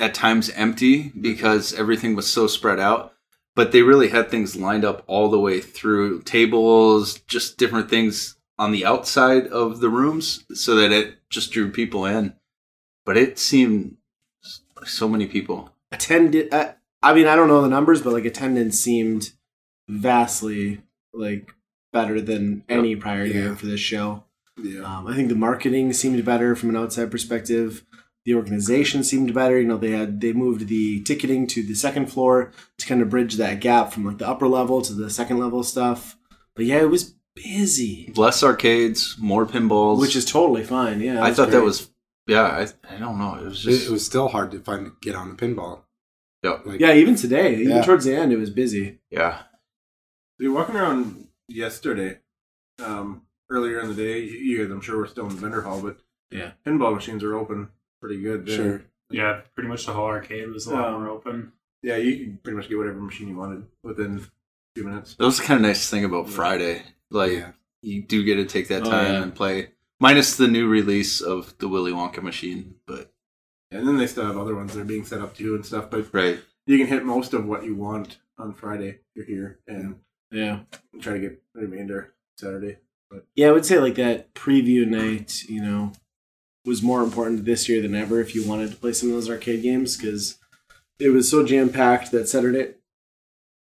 [0.01, 3.15] at times empty because everything was so spread out.
[3.57, 8.37] But they really had things lined up all the way through tables, just different things
[8.57, 12.35] on the outside of the rooms, so that it just drew people in.
[13.05, 13.97] But it seemed
[14.77, 15.71] like so many people.
[15.91, 19.33] attended uh, i mean i don't know the numbers but like attendance seemed
[19.89, 20.81] vastly
[21.13, 21.53] like
[21.93, 24.25] better than any prior year for this show.
[24.63, 24.83] Yeah.
[24.83, 27.85] um, i think the marketing seemed better from an outside perspective.
[28.25, 29.59] The organization seemed better.
[29.59, 33.09] You know they had they moved the ticketing to the second floor to kind of
[33.09, 36.19] bridge that gap from like the upper level to the second level stuff.
[36.55, 38.13] But yeah it was busy.
[38.17, 41.01] Less arcades, more pinballs, which is totally fine.
[41.01, 41.91] Yeah I that's thought that was
[42.27, 42.43] yeah.
[42.43, 43.37] I, I don't know.
[43.37, 45.85] It was just It, it was still hard to find get on the pinball.
[46.43, 47.83] Yeah Like, yeah even today even Yeah.
[47.83, 49.43] towards the end it was busy yeah.
[50.41, 52.21] You're walking around yesterday,
[52.85, 54.21] um, earlier in the day.
[54.21, 55.99] You you guys, I'm sure, we're still in the vendor hall, but
[56.31, 56.53] Yeah.
[56.65, 57.71] pinball machines are open
[58.01, 58.47] pretty good.
[58.47, 58.57] there.
[58.57, 58.83] Sure.
[59.11, 61.53] Yeah, pretty much the whole arcade was a lot Um, more open.
[61.83, 64.21] Yeah, you can pretty much get whatever machine you wanted within a
[64.77, 65.17] few minutes.
[65.17, 66.33] That was the kind of nice thing about Yeah.
[66.35, 66.83] Friday.
[67.11, 67.53] Like Yeah.
[67.83, 69.23] you do get to take that Oh, time yeah.
[69.25, 69.73] and play.
[69.99, 73.13] Minus the new release of the Willy Wonka machine, but
[73.71, 75.91] And then they still have other ones that are being set up too and stuff.
[75.91, 76.41] But right.
[76.67, 79.01] you can hit most of what you want on Friday.
[79.15, 80.01] if You're here and
[80.31, 80.61] yeah
[80.93, 82.79] and try to get the remainder Saturday.
[83.35, 85.93] Yeah, I would say like that preview night, you know,
[86.65, 89.31] was more important this year than ever if you wanted to play some of those
[89.31, 90.39] arcade games because
[90.99, 92.75] it was so jam packed that Saturday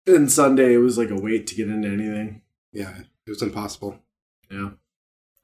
[0.06, 2.42] and Sunday it was like a wait to get into anything.
[2.74, 2.94] Yeah.
[3.26, 4.00] It was impossible.
[4.52, 4.72] Yeah.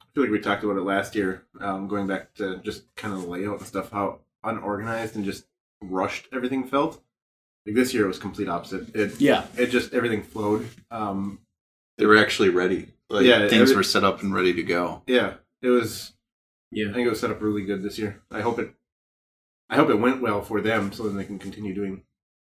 [0.01, 3.13] I feel like we talked about it last year, um, going back to just kind
[3.13, 5.45] of the layout and stuff, how unorganized and just
[5.81, 7.01] rushed everything felt.
[7.65, 8.95] Like this year, it was complete opposite.
[8.95, 9.47] It Yeah.
[9.57, 10.67] it just everything flowed.
[10.91, 11.39] Um,
[11.97, 12.89] They were actually ready.
[13.09, 15.01] Like Yeah, things every- were set up and ready to go.
[15.07, 16.13] yeah, it was.
[16.71, 18.21] Yeah, I think it was set up really good this year.
[18.31, 18.73] I hope it.
[19.69, 22.03] I hope it went well for them, so then they can continue doing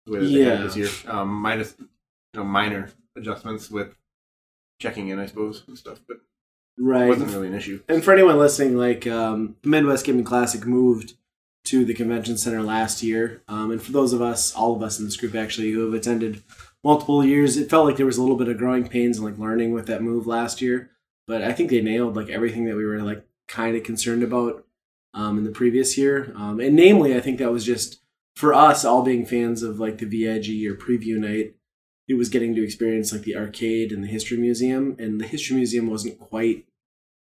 [0.05, 0.65] the way that they have Yeah.
[0.65, 0.89] this year.
[1.13, 1.87] Um, minus, you
[2.33, 3.95] know, minor adjustments with
[4.81, 6.17] checking in, I suppose, and stuff, but
[6.77, 7.09] right, it Right.
[7.09, 7.81] wasn't really an issue.
[7.87, 11.15] And for anyone listening, like um, the Midwest Gaming Classic moved
[11.65, 14.99] to the convention center last year, um, and for those of us, all of us
[14.99, 16.43] in this group actually, who have attended
[16.83, 19.37] multiple years, it felt like there was a little bit of growing pains and like
[19.39, 20.91] learning with that move last year.
[21.27, 24.65] But I think they nailed like everything that we were like kind of concerned about
[25.13, 28.01] um, in the previous year, um, and namely, I think that was just
[28.35, 31.55] for us all being fans of like the VIG or preview night.
[32.07, 35.55] It was getting to experience like the arcade and the history museum, and the history
[35.55, 36.65] museum wasn't quite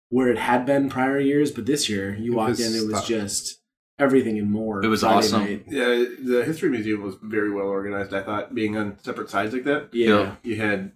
[0.09, 2.97] where it had been prior years, but this year you It walked in, it was
[2.97, 3.07] stuff.
[3.07, 3.59] just
[3.99, 4.83] everything and more.
[4.83, 5.41] It was Friday awesome.
[5.43, 5.63] night.
[5.67, 8.13] Yeah, the history museum was very well organized.
[8.13, 9.89] I thought being on separate sides like that.
[9.93, 10.07] Yeah.
[10.07, 10.35] Yeah.
[10.43, 10.91] You had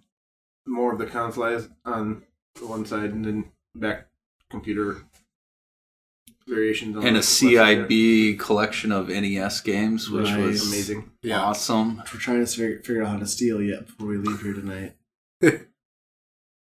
[0.66, 2.22] more of the consoles on
[2.60, 4.08] one side, and then back
[4.50, 5.02] computer
[6.46, 10.38] variations on And the a left side CIB collection of NES games, which Right.
[10.40, 11.10] was amazing.
[11.22, 11.40] Yeah.
[11.42, 11.98] awesome.
[11.98, 14.94] We're trying to figure, figure out how to steal yet before we leave here tonight.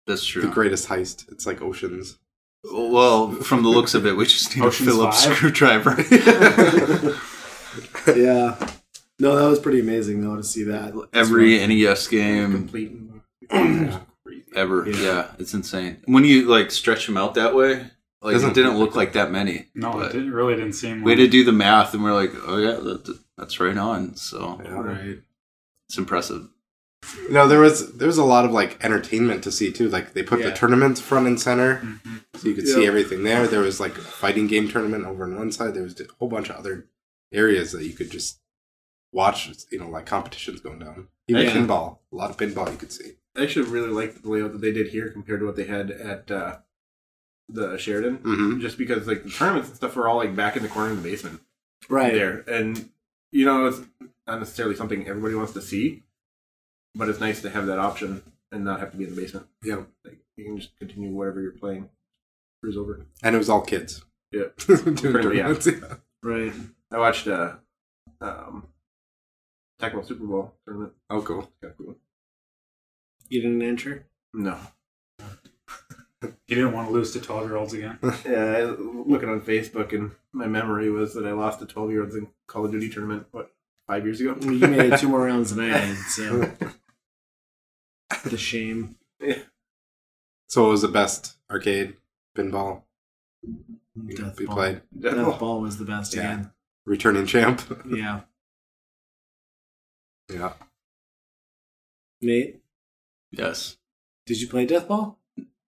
[0.06, 0.42] That's true.
[0.42, 1.32] The greatest heist.
[1.32, 2.20] It's like Oceans.
[2.63, 5.36] Well, from the looks of it, we just need Ocean's a Phillips Five?
[5.36, 6.02] screwdriver.
[8.15, 8.56] yeah.
[9.19, 10.93] No, that was pretty amazing though to see that.
[11.13, 12.91] Every NES game Complete.
[13.52, 14.00] Yeah.
[14.56, 14.89] ever.
[14.89, 15.02] Yeah.
[15.02, 15.32] Yeah.
[15.39, 16.02] it's insane.
[16.06, 17.86] When you like stretch them out that way,
[18.22, 19.67] Like Doesn't it didn't look look like like that many.
[19.76, 21.04] No, it didn't, really didn't seem.
[21.04, 24.15] We had to do the math, and we're like, oh yeah, that, that's right on.
[24.15, 24.72] So Yeah.
[24.82, 25.19] Right.
[25.88, 26.48] it's impressive.
[27.30, 29.88] No, there was there was a lot of like entertainment to see too.
[29.90, 30.50] Like they put Yeah.
[30.50, 32.24] the tournaments front and center, Mhm.
[32.36, 33.48] so you could see everything there.
[33.48, 35.74] There was like a fighting game tournament over on one side.
[35.74, 36.88] There was a whole bunch of other
[37.32, 38.40] areas that you could just
[39.14, 39.50] watch.
[39.72, 41.08] You know, like competitions going down.
[41.28, 41.54] Even Yeah.
[41.56, 43.18] pinball, a lot of pinball you could see.
[43.36, 45.92] I actually really liked the layout that they did here compared to what they had
[45.92, 46.58] at uh,
[47.48, 48.18] the Sheraton.
[48.18, 48.60] Mm-hmm.
[48.60, 50.98] Just because like the tournaments and stuff were all like back in the corner in
[50.98, 51.42] the basement
[51.88, 52.14] Right.
[52.14, 52.90] there, and
[53.32, 53.80] you know it's
[54.28, 56.04] not necessarily something everybody wants to see,
[56.95, 59.47] but it's nice to have that option and not have to be in the basement.
[59.63, 61.89] Yeah, Like you can just continue whatever you're playing.
[62.62, 63.06] Cruise over.
[63.23, 64.04] and it was all kids.
[64.32, 64.45] Yeah.
[64.67, 65.43] Doing Pretty- yeah.
[65.54, 65.95] tournaments, yeah.
[66.21, 66.52] Right.
[66.91, 67.54] I watched uh,
[68.21, 68.67] um,
[69.82, 70.93] Tecmo Super Bowl tournament.
[71.10, 71.49] Oh, cool.
[71.62, 71.95] Kinda cool.
[73.30, 74.06] You didn't enter?
[74.34, 74.58] No.
[76.21, 77.97] you didn't want to lose to twelve year olds again.
[78.25, 82.02] Yeah, I, looking on Facebook, and my memory was that I lost to 12 year
[82.04, 83.52] olds in Call of Duty tournament, what,
[83.89, 84.38] five years ago?
[84.41, 86.52] You made it two more rounds than I did, so
[88.25, 88.95] the shame.
[90.47, 91.97] So, what was the best arcade
[92.38, 92.84] pinball
[94.15, 94.56] Death we ball.
[94.56, 94.82] played?
[94.97, 96.21] Death ball was the best Yeah.
[96.21, 96.52] again.
[96.86, 97.62] Returning champ.
[97.88, 98.21] Yeah.
[100.32, 100.54] yeah.
[102.21, 102.62] Nate,
[103.32, 103.78] Yes,
[104.25, 105.19] did you play death ball?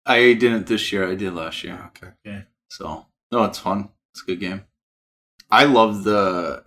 [0.07, 1.07] I didn't this year.
[1.09, 1.91] I did last year.
[1.97, 2.13] Okay.
[2.27, 2.45] Okay.
[2.69, 3.91] So no, it's fun.
[4.13, 4.65] It's a good game.
[5.51, 6.65] I love the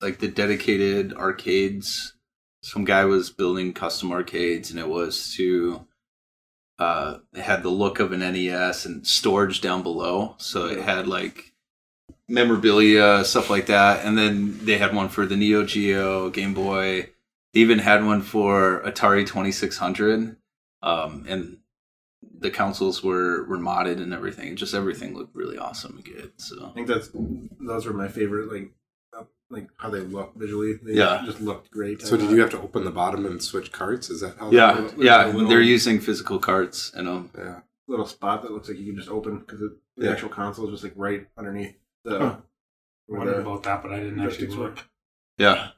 [0.00, 2.14] like the dedicated arcades.
[2.62, 5.86] Some guy was building custom arcades, and it was to
[6.78, 10.34] uh, it had the look of an NES and storage down below.
[10.38, 11.52] So it had like
[12.28, 17.10] memorabilia stuff like that, and then they had one for the Neo Geo, Game Boy.
[17.52, 20.36] They even had one for Atari Twenty Six Hundred,
[20.82, 21.58] um, and
[22.38, 24.56] the consoles were were modded and everything.
[24.56, 26.32] Just everything looked really awesome and good.
[26.36, 27.10] So I think that's
[27.60, 28.70] those were my favorite, like,
[29.50, 30.74] like how they look visually.
[30.82, 31.22] They Yeah.
[31.26, 32.00] just looked great.
[32.02, 34.08] So, did you have to open the bottom and switch carts?
[34.10, 34.50] Is that how?
[34.50, 36.92] yeah, That yeah, little- they're using physical carts.
[36.96, 37.60] You know, yeah.
[37.88, 40.10] little spot that looks like you can just open because the Yeah.
[40.12, 42.18] actual console is just like right underneath the.
[42.18, 42.24] Huh.
[42.36, 42.42] I
[43.06, 44.78] where wondered about that, but I didn't actually joysticks look.
[45.36, 45.70] yeah.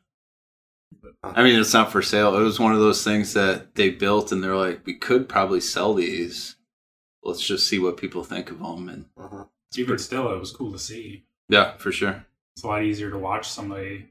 [1.25, 2.37] I mean, it's not for sale.
[2.39, 5.61] It was one of those things that they built, and they're like, we could probably
[5.61, 6.57] sell these.
[7.23, 9.45] Let's just see what people think of them, and Uh-huh.
[9.77, 11.25] Even still, it was cool to see.
[11.49, 12.27] yeah, for sure.
[12.57, 14.09] It's a lot easier to watch somebody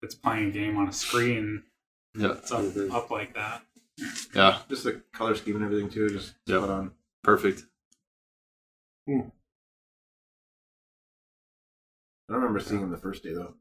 [0.00, 1.62] that's playing a game on a screen
[2.14, 3.62] Yeah, that's up, up like that.
[4.34, 6.08] yeah, Just the color scheme and everything too.
[6.08, 6.58] Just Yep.
[6.58, 6.92] spot on.
[7.22, 7.64] perfect.
[9.06, 9.20] Hmm.
[12.28, 13.54] I don't remember seeing them the first day though.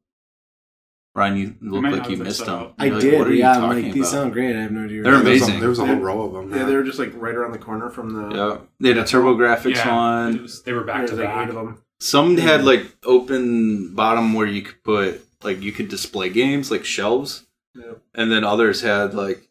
[1.14, 2.72] Ryan, you look like you missed them.
[2.80, 3.20] I like, did.
[3.20, 4.12] what are you yeah, I'm talking like these about?
[4.12, 4.56] sound great.
[4.56, 5.04] I have no idea.
[5.04, 5.60] They're what There was, a, amazing.
[5.60, 6.02] there was a whole Yeah.
[6.02, 6.58] row of them.
[6.58, 8.34] Yeah, they were just like right around the corner from the.
[8.34, 10.42] Yeah, they had a TurboGrafx Yeah, one.
[10.44, 11.48] was- they were back There's to like back.
[11.50, 11.84] eight of them.
[12.02, 12.44] Some Yeah.
[12.46, 17.46] had like open bottom where you could put like you could display games like shelves,
[17.76, 17.94] Yeah.
[18.16, 19.48] and then others had like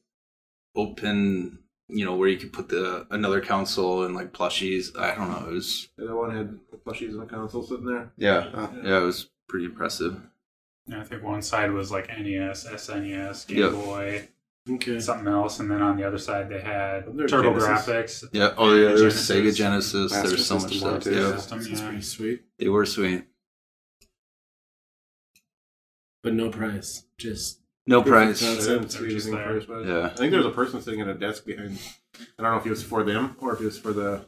[0.74, 1.58] open,
[1.88, 4.96] you know, where you could put the another console and like plushies.
[4.98, 5.48] I don't know.
[5.48, 8.12] It was The other one had plushies and a console sitting there.
[8.16, 10.20] yeah, Uh, yeah, it was pretty impressive.
[10.86, 13.72] Yeah, I think one side was like NES, SNES, Game Yep.
[13.72, 14.28] Boy,
[14.74, 15.00] Okay.
[15.00, 17.28] something else, and then on the other side they had They're
[18.33, 18.54] Yeah.
[18.56, 19.30] Oh yeah, there's Genesis.
[19.30, 20.12] Sega Genesis.
[20.12, 21.02] Master There's so much stuff.
[21.04, 21.14] too.
[21.14, 21.87] Yeah, System, That's yeah.
[21.88, 22.42] pretty sweet.
[22.59, 23.24] they were sweet.
[26.22, 27.04] But no price.
[27.18, 28.40] Just No Proof price.
[28.40, 28.68] concept.
[28.68, 29.87] I didn't see They're just price-wise.
[29.87, 30.06] Yeah.
[30.06, 31.78] I think there was a person sitting at a desk behind.
[32.38, 34.26] I don't know if it was for them or if it was for the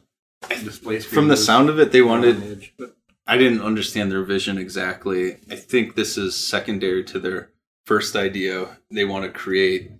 [0.49, 1.13] display screen.
[1.15, 5.37] From the sound of it, they wanted edge, but I didn't understand their vision exactly.
[5.51, 7.51] I think this is secondary to their
[7.85, 8.77] first idea.
[8.89, 9.91] They want to create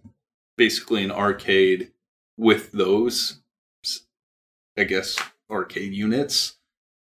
[0.57, 1.91] basically an arcade
[2.37, 3.41] with those,
[4.77, 5.17] I guess,
[5.49, 6.57] arcade units,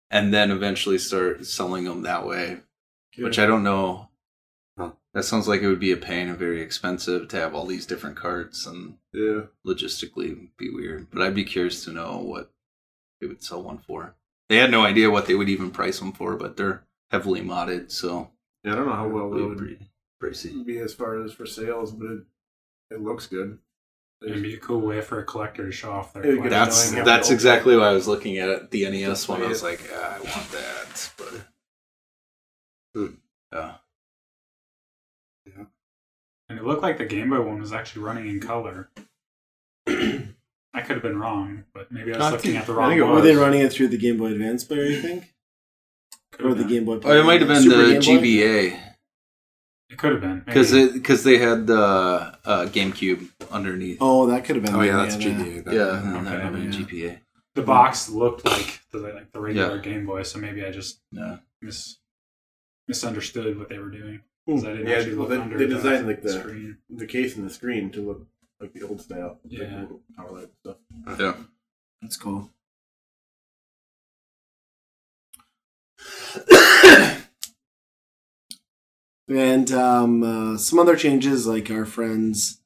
[0.10, 2.62] and then eventually start selling them that way.
[3.18, 4.10] Which I don't know.
[4.78, 4.92] Huh.
[5.14, 7.86] That sounds like it would be a pain and very expensive to have all these
[7.86, 11.08] different carts and yeah, logistically be weird.
[11.12, 12.52] But I'd be curious to know what
[13.20, 14.16] they would sell one for.
[14.48, 17.92] They had no idea what they would even price them for, but they're heavily modded,
[17.92, 18.32] so
[18.64, 18.74] yeah.
[18.74, 19.90] I don't know how well they it'd be
[20.22, 20.66] pricey.
[20.66, 22.24] be as far as for sales, but it,
[22.92, 23.58] it looks good.
[24.22, 26.96] It'd be a cool way for a collector to show off their It'd be collection.
[26.96, 28.70] That's that's exactly why I was looking at it.
[28.72, 31.42] The NES one, I was like, ah, I want that, but
[32.96, 33.14] Hmm.
[33.54, 33.76] yeah,
[36.50, 38.90] And it looked like the Game Boy one was actually running in color.
[39.88, 42.76] I could have been wrong, but maybe I was I looking think- at the I
[42.76, 43.14] wrong think it one.
[43.16, 44.84] were they running it through the Game Boy Advance player?
[44.84, 45.34] You think,
[46.32, 46.64] Could or the.
[46.64, 47.00] Game Boy?
[47.04, 48.89] oh, it might have been Super the Game GBA It
[50.00, 50.94] could have been because maybe.
[50.94, 53.98] because they had the uh, GameCube underneath.
[54.02, 54.76] Oh, that could have been.
[54.76, 55.64] Oh yeah, that's the- GBA.
[55.66, 55.74] then.
[55.76, 56.80] yeah, okay, that would have been yeah.
[56.80, 57.20] GBA.
[57.56, 59.82] the box looked like the like the regular Yeah.
[59.82, 61.38] Game Boy, so maybe I just Yeah.
[61.62, 61.98] mis
[62.88, 64.22] misunderstood what they were doing.
[64.48, 66.78] 'Cause I didn't Yeah, actually look they- under they the designed, like, the- screen.
[66.90, 68.28] The case and the screen to look
[68.60, 69.40] like the old style.
[69.46, 69.66] Yeah.
[69.68, 70.78] the little power light stuff.
[71.20, 71.36] Yeah.
[72.02, 72.50] That's cool.
[79.30, 82.62] and um, uh, some other changes, like our friends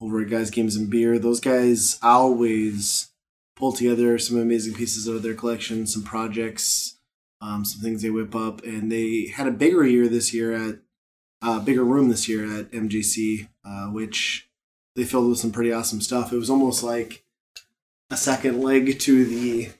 [0.00, 1.18] over at Guys Games and Beer.
[1.18, 3.08] Those guys always
[3.56, 6.96] pull together some amazing pieces out of their collection, some projects,
[7.40, 10.78] um, some things they whip up, and they had a bigger year this year at
[11.42, 14.48] uh, bigger room this year at MGC, uh, which
[14.96, 16.32] they filled with some pretty awesome stuff.
[16.32, 17.24] It was almost like
[18.10, 19.70] a second leg to the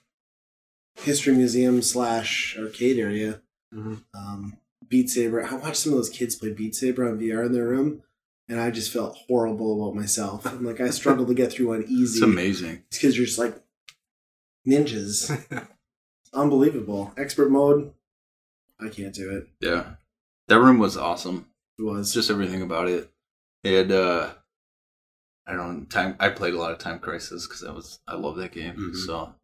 [0.96, 3.40] history museum slash arcade area.
[3.72, 4.02] Mhm.
[4.14, 4.56] Um,
[4.88, 5.44] Beat Saber.
[5.44, 8.02] I watched some of those kids play Beat Saber on VR in their room,
[8.48, 10.46] and I just felt horrible about myself.
[10.46, 12.18] I'm like, I struggled to get through one easy.
[12.18, 12.82] It's amazing.
[12.90, 13.56] These kids are just like
[14.66, 15.30] ninjas.
[15.50, 15.66] It's
[16.32, 17.12] unbelievable.
[17.16, 17.92] Expert mode.
[18.80, 19.48] I can't do it.
[19.60, 19.94] Yeah.
[20.48, 21.46] That room was awesome.
[21.78, 23.10] It was It's just everything about it.
[23.62, 24.30] It had, uh,
[25.46, 26.16] I don't know, time.
[26.20, 28.74] I played a lot of Time Crisis because I was, I love that game.
[28.76, 28.96] Mhm.
[28.96, 29.34] So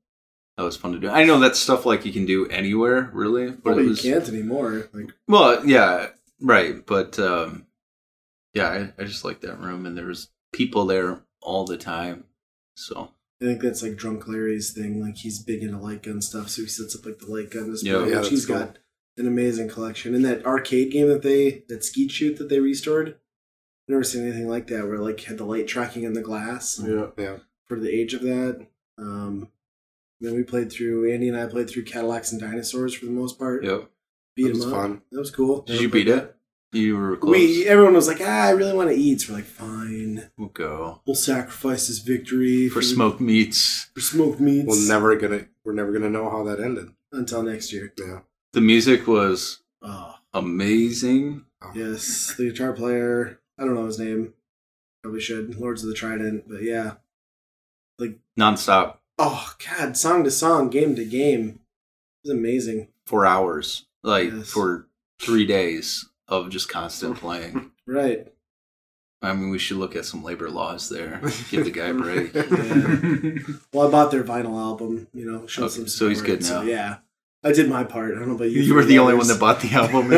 [0.57, 1.09] that was fun to do.
[1.09, 4.03] I know that's stuff like you can do anywhere, really, but but it you was,
[4.03, 4.89] can't anymore.
[4.93, 6.09] Like well, yeah,
[6.41, 6.85] right.
[6.85, 7.67] But, um,
[8.55, 12.25] yeah, I, I just like that room and there was people there all the time.
[12.75, 13.11] So
[13.41, 15.01] I think that's like Drunk Larry's thing.
[15.03, 17.71] Like he's big into light gun stuff, so he sets up like the light gun
[17.71, 18.59] display, Yeah, which yeah, that's he's cool.
[18.59, 18.79] got
[19.17, 20.15] an amazing collection.
[20.15, 23.15] And that arcade game that they that Skeet Shoot that they restored, I've
[23.89, 27.07] never seen anything like that where like had the light tracking in the glass Yeah.
[27.17, 27.37] Yeah.
[27.67, 28.67] for the age of that.
[28.99, 29.49] Um,
[30.21, 33.39] then we played through Andy and I played through Cadillacs and Dinosaurs for the most
[33.39, 33.65] part.
[33.65, 33.91] yep.
[34.37, 34.81] beat That was him up.
[34.81, 35.03] fun.
[35.13, 35.63] That was cool.
[35.63, 36.37] Did you beat it?
[36.73, 37.33] You were close.
[37.33, 39.21] We everyone was like, ah, I really want to eat.
[39.23, 43.91] So we're like, fine, we'll go we'll sacrifice this victory for the- smoked meats.
[43.95, 46.91] for smoked meats We're never gonna we're never gonna know how that ended.
[47.13, 47.93] until next year.
[47.99, 48.21] Yeah.
[48.53, 51.45] The music was Oh, amazing.
[51.75, 53.41] yes, the guitar player.
[53.59, 54.35] I don't know his name.
[55.03, 55.57] Probably should.
[55.57, 56.93] Lords of the Trident, but yeah.
[57.99, 58.99] Like nonstop.
[59.23, 61.61] Oh God, song to song, game to game.
[62.25, 62.89] It was amazing.
[63.07, 64.49] for hours, like Yes.
[64.51, 64.87] for
[65.21, 67.71] three days of just constant playing.
[67.87, 68.29] Right.
[69.21, 71.21] I mean, we should look at some labor laws there.
[71.51, 72.33] Give the guy a break.
[72.35, 73.55] Yeah.
[73.73, 75.09] Well, I bought their vinyl album.
[75.13, 75.89] You know, show Okay, some.
[75.89, 76.99] so he's support, good so yeah,
[77.43, 78.13] I did my part.
[78.15, 78.63] I don't know about you.
[78.63, 80.11] You were for the only one that bought the album.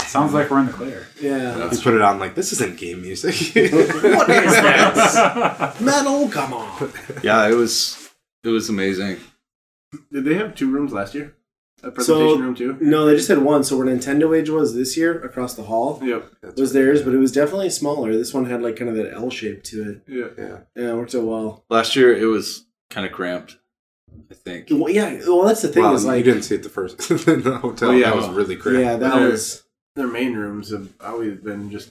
[0.00, 1.06] Sounds like we're in the clear.
[1.20, 1.70] Yeah.
[1.70, 3.34] He put it on like this isn't game music.
[3.54, 5.80] what is this?
[5.80, 6.28] Metal?
[6.28, 6.92] Come on.
[7.22, 8.05] yeah, it was
[8.46, 9.18] it was amazing.
[10.12, 11.34] Did they have two rooms last year?
[11.82, 12.76] A presentation So- room too.
[12.80, 13.62] No, they just had one.
[13.62, 16.56] So where NintendoAge was this year across the hall Yep.
[16.56, 18.16] was theirs, but it was definitely smaller.
[18.16, 20.00] This one had like kind of that L shape to it.
[20.08, 20.26] Yeah.
[20.38, 20.58] yeah.
[20.74, 21.64] Yeah, it worked out well.
[21.68, 23.58] Last year it was kind of cramped.
[24.30, 24.68] I think.
[24.70, 25.18] Well, yeah.
[25.26, 27.58] Well, that's the thing Wow, is like, you didn't see it the first in the
[27.58, 27.90] hotel.
[27.90, 28.06] Oh, yeah.
[28.10, 28.80] that was really great.
[28.80, 29.62] yeah, that There- was.
[29.96, 31.90] Their main rooms have always been just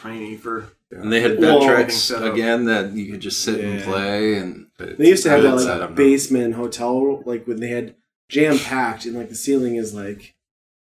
[0.00, 0.68] tiny for.
[0.90, 2.32] And they had Well- Vectrex Set up.
[2.34, 5.94] again that you could just sit and play and They used to have that like
[5.94, 7.94] basement hotel, like when they had
[8.28, 10.34] jam packed, and like the ceiling is like,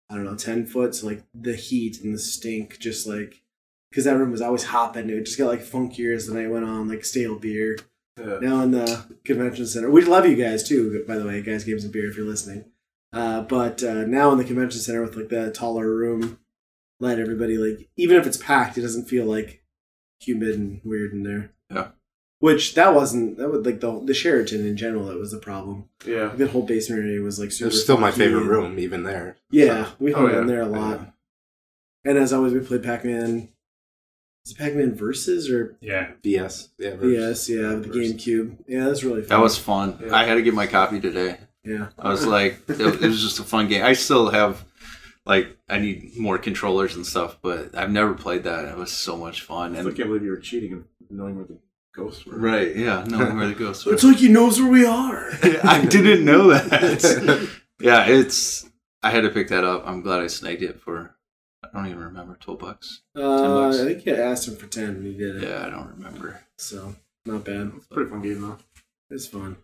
[0.09, 0.95] I don't know, ten foot.
[0.95, 3.43] So like the heat and the stink, just like,
[3.91, 5.11] because that room was always hopping.
[5.11, 7.77] It just got like funkier as the night went on, like stale beer.
[8.19, 9.91] Uh, now in the convention center.
[9.91, 12.67] We love you guys too, by the way, guys, games and beer if you're listening.
[13.13, 16.39] Uh, but uh, now in the convention center with like the taller room,
[17.03, 19.63] let everybody like even if it's packed, it doesn't feel like
[20.21, 21.51] humid and weird in there.
[21.71, 21.89] Yeah.
[22.39, 25.89] Which that wasn't that would like the the Sheraton in general that was the problem.
[26.07, 26.29] yeah.
[26.37, 27.69] That whole basement area was like It super.
[27.69, 29.37] was still my favorite and- room, even there.
[29.51, 30.41] Yeah, So, we Oh, hung yeah.
[30.41, 30.99] in there a lot.
[31.01, 31.07] Yeah.
[32.11, 33.49] And as always, we played Pac Man.
[34.45, 36.11] Is it Pac Man Versus or Yeah.
[36.23, 36.71] DS.
[36.79, 36.97] Yeah.
[36.97, 37.49] versus- yes?
[37.49, 38.13] Yeah, the versus.
[38.13, 38.57] GameCube.
[38.67, 39.29] Yeah, that's really fun.
[39.29, 39.99] that was fun.
[40.05, 40.15] Yeah.
[40.15, 41.39] I had to get my copy today.
[41.65, 41.89] yeah.
[41.97, 43.85] I was like, it, it was just a fun game.
[43.85, 44.65] I still have,
[45.25, 48.65] like, I need more controllers and stuff, but I've never played that.
[48.67, 49.77] It was so much fun.
[49.77, 51.59] I can't believe you were cheating and knowing where the
[51.95, 52.37] ghosts were.
[52.37, 53.93] right, yeah, knowing where the ghosts were.
[53.95, 55.31] It's like he knows where we are.
[55.65, 57.49] I didn't know that.
[57.81, 58.69] yeah, it's.
[59.03, 59.87] I had to pick that up.
[59.87, 61.17] I'm glad I snagged it for.
[61.65, 62.37] I don't even remember.
[62.41, 63.03] Twelve bucks.
[63.17, 63.81] Uh, bucks.
[63.81, 65.49] I think you asked him for ten and he did it.
[65.49, 66.41] Yeah, I don't remember.
[66.59, 66.95] So
[67.27, 67.73] not bad.
[67.77, 68.59] It's a pretty fun game though.
[69.11, 69.57] It's fun.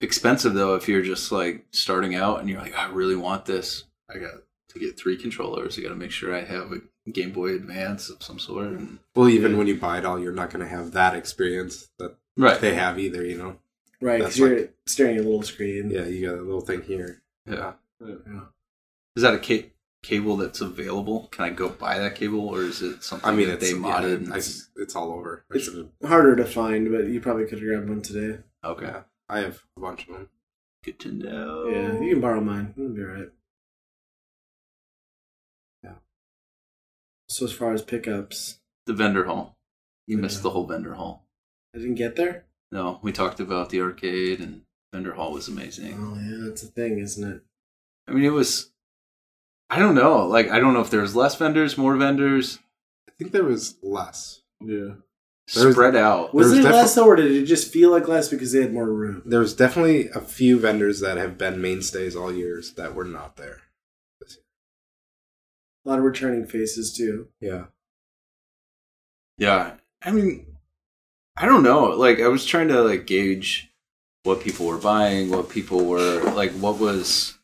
[0.00, 3.84] Expensive though if you're just like starting out and you're like, I really want this.
[4.10, 4.34] I got
[4.78, 5.78] to get three controllers.
[5.78, 8.66] I got to make sure I have a Game Boy Advance of some sort.
[8.68, 11.88] And, Well, even when you buy it all, you're not going to have that experience
[11.98, 12.60] that right.
[12.60, 13.24] they have either.
[13.24, 13.56] You know.
[14.00, 15.90] Right, because you're staring at a little screen.
[15.90, 17.20] Yeah, you got a little thing here.
[17.50, 17.72] Yeah.
[18.00, 18.40] Yeah.
[19.16, 19.72] Is that a ca-
[20.04, 21.26] cable that's available?
[21.32, 23.76] Can I go buy that cable, or is it something I mean, that it's they
[23.76, 24.16] yeah, modded?
[24.18, 25.44] and- I s- it's all over.
[25.50, 28.38] I It's- should've- Harder to find, but you probably could have grabbed one today.
[28.64, 29.00] okay.
[29.28, 30.28] I have a bunch of them.
[30.84, 31.66] Good to know.
[31.68, 32.72] Yeah, you can borrow mine.
[32.76, 33.18] It'll be alright.
[33.24, 33.28] Yeah.
[37.28, 39.54] So as far as pickups, The vendor hall.
[40.06, 40.22] You Yeah.
[40.22, 41.26] missed the whole vendor hall.
[41.74, 42.46] I didn't get there.
[42.72, 44.62] No, we talked about the arcade and
[44.94, 45.94] vendor hall was amazing.
[45.98, 47.42] Oh yeah, that's a thing, isn't it?
[48.06, 48.70] I mean, it was.
[49.68, 50.26] I don't know.
[50.26, 52.58] Like, I don't know if there's less vendors, more vendors,
[53.06, 54.40] I think there was less.
[54.62, 54.94] Yeah.
[55.54, 56.32] There was- spread out.
[56.34, 58.62] Was There it was less though, or did it just feel like less because they
[58.62, 59.22] had more room?
[59.26, 63.36] There was definitely a few vendors that have been mainstays all years that were not
[63.36, 63.60] there.
[65.84, 67.28] A lot of returning faces too.
[67.40, 67.66] Yeah.
[69.38, 70.46] Yeah, I mean,
[71.36, 71.84] I don't know.
[71.90, 73.70] Like, I was trying to like gauge
[74.24, 77.38] what people were buying, what people were like, what was.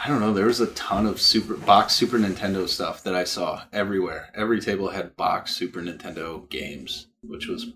[0.00, 0.32] I don't know.
[0.32, 4.30] There was a ton of super box Super Nintendo stuff that I saw everywhere.
[4.34, 7.72] Every table had box Super Nintendo games, which was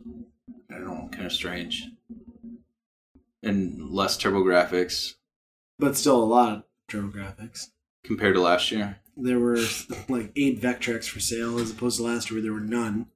[0.70, 1.88] I don't know, kind of strange.
[3.42, 5.14] And less TurboGrafx
[5.78, 7.70] But still a lot of TurboGrafx.
[8.04, 8.98] compared to last year.
[9.16, 9.58] There were
[10.08, 13.06] like eight Vectrex for sale as opposed to last year where there were none.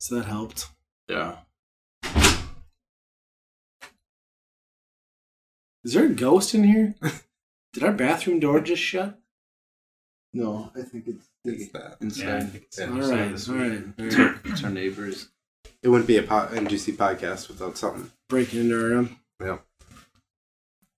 [0.00, 0.66] So that helped.
[1.08, 1.36] Yeah.
[5.84, 6.94] Is there a ghost in here?
[7.72, 9.18] Did our bathroom door just shut?
[10.32, 11.96] No, I think it's It's that.
[12.00, 12.50] Inside.
[12.52, 12.90] think it's Yeah.
[12.90, 13.62] All inside right, this all week.
[13.72, 15.28] right, all It's our, it's our neighbors.
[15.82, 18.10] It wouldn't be a po- MGC podcast without something.
[18.28, 19.20] Breaking into our room.
[19.40, 19.58] Yeah.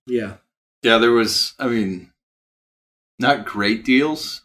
[0.06, 0.34] Yeah.
[0.82, 2.09] Yeah, there was, I mean,
[3.20, 4.42] not great deals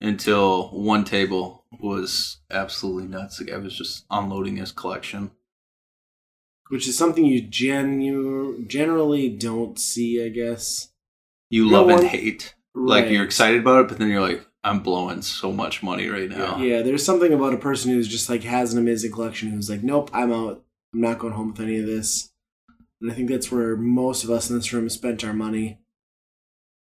[0.00, 3.40] until one table was absolutely nuts.
[3.40, 5.30] Like I was just unloading his collection.
[6.68, 10.88] Which is something you genu- generally don't see, I guess.
[11.48, 12.54] You No love one- and hate.
[12.72, 16.28] Like, you're excited about it, but then you're like, I'm blowing so much money right
[16.28, 16.58] now.
[16.58, 19.82] Yeah, there's something about a person who's just like has an amazing collection who's like,
[19.82, 20.62] nope, I'm out.
[20.94, 22.30] I'm not going home with any of this.
[23.00, 25.79] And I think that's where most of us in this room spent our money.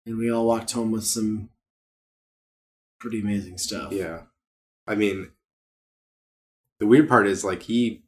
[0.09, 1.50] And we all walked home with some
[2.98, 3.92] pretty amazing stuff.
[3.92, 4.22] Yeah.
[4.86, 5.32] I mean,
[6.80, 8.02] the weird part is like he,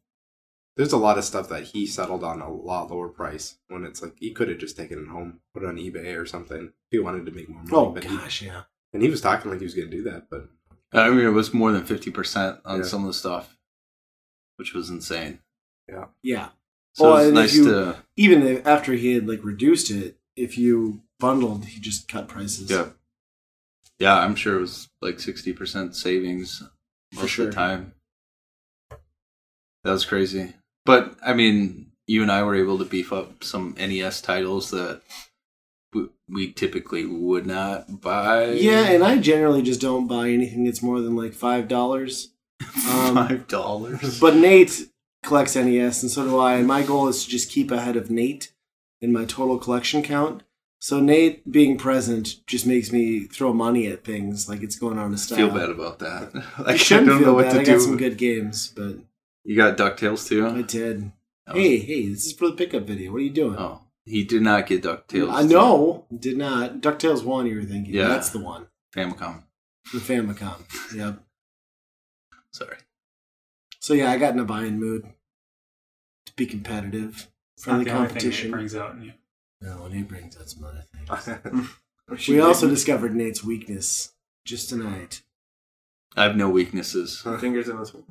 [0.79, 4.01] there's a lot of stuff that he settled on a lot lower price when it's
[4.01, 6.73] like he could have just taken it home, put it on eBay or something if
[6.91, 7.71] he wanted to make more money.
[7.77, 8.63] Oh but gosh, yeah.
[8.95, 10.49] And he was talking like he was going to do that, but
[10.93, 12.83] I mean, it was more than 50% on Yeah.
[12.85, 13.59] some of the stuff,
[14.57, 15.41] which was insane.
[15.87, 16.07] Yeah.
[16.23, 16.49] Yeah.
[16.95, 17.97] So Well, it was and if nice you- to.
[18.17, 22.71] Even after he had like reduced it, if you bundled, he just cut prices.
[22.71, 22.89] Yeah.
[23.99, 26.63] Yeah, I'm sure it was like 60% savings
[27.13, 27.45] For most sure.
[27.47, 27.93] of the time.
[29.85, 30.55] That was crazy.
[30.85, 35.03] But, I mean, you and I were able to beef up some NES titles that
[36.29, 38.45] we typically would not buy.
[38.53, 42.33] Yeah, and I generally just don't buy anything that's more than like five dollars.
[42.89, 44.21] um, Five dollars.
[44.21, 44.89] But Nate
[45.23, 46.55] collects NES, and so do I.
[46.55, 48.53] And my goal is to just keep ahead of Nate
[49.01, 50.43] in my total collection count.
[50.83, 55.13] So Nate being present just makes me throw money at things like it's going on
[55.13, 55.37] a style.
[55.37, 56.31] feel bad about that.
[56.57, 57.53] I like, I shouldn't don't feel know what bad.
[57.55, 57.73] to I do.
[57.73, 58.97] got some good games, but
[59.45, 60.47] You got DuckTales too?
[60.47, 61.13] I did.
[61.47, 63.13] That was- Hey, hey, this is for the pickup video.
[63.13, 63.57] What are you doing?
[63.59, 65.31] Oh, he did not get DuckTales.
[65.33, 66.07] I know.
[66.19, 66.81] Did not.
[66.81, 67.93] DuckTales 1, you were thinking.
[67.95, 68.09] Yeah.
[68.09, 68.67] That's the one.
[68.97, 69.43] Famicom.
[69.93, 70.63] The Famicom.
[70.97, 71.23] Yep.
[72.53, 72.77] Sorry.
[73.81, 75.07] So yeah, I got in a buying mood
[76.27, 77.29] to be competitive.
[77.57, 78.51] It's not Friendly the only thing that competition.
[78.51, 79.13] brings out in you.
[79.61, 81.69] No, and he brings out some other things.
[82.29, 82.75] We also did.
[82.75, 84.13] discovered Nate's weakness
[84.45, 85.23] just tonight.
[86.17, 87.21] I have no weaknesses.
[87.39, 88.05] fingers in this one.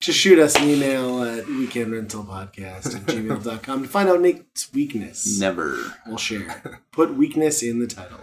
[0.00, 5.38] Just shoot us an email at weekendrentalpodcast at gmail.com to find out Nate's weakness.
[5.40, 5.78] Never.
[6.06, 6.80] We'll share.
[6.92, 8.20] Put weakness in the title.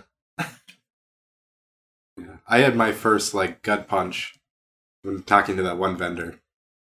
[2.48, 4.36] I had my first like gut punch
[5.02, 6.40] when talking to that one vendor.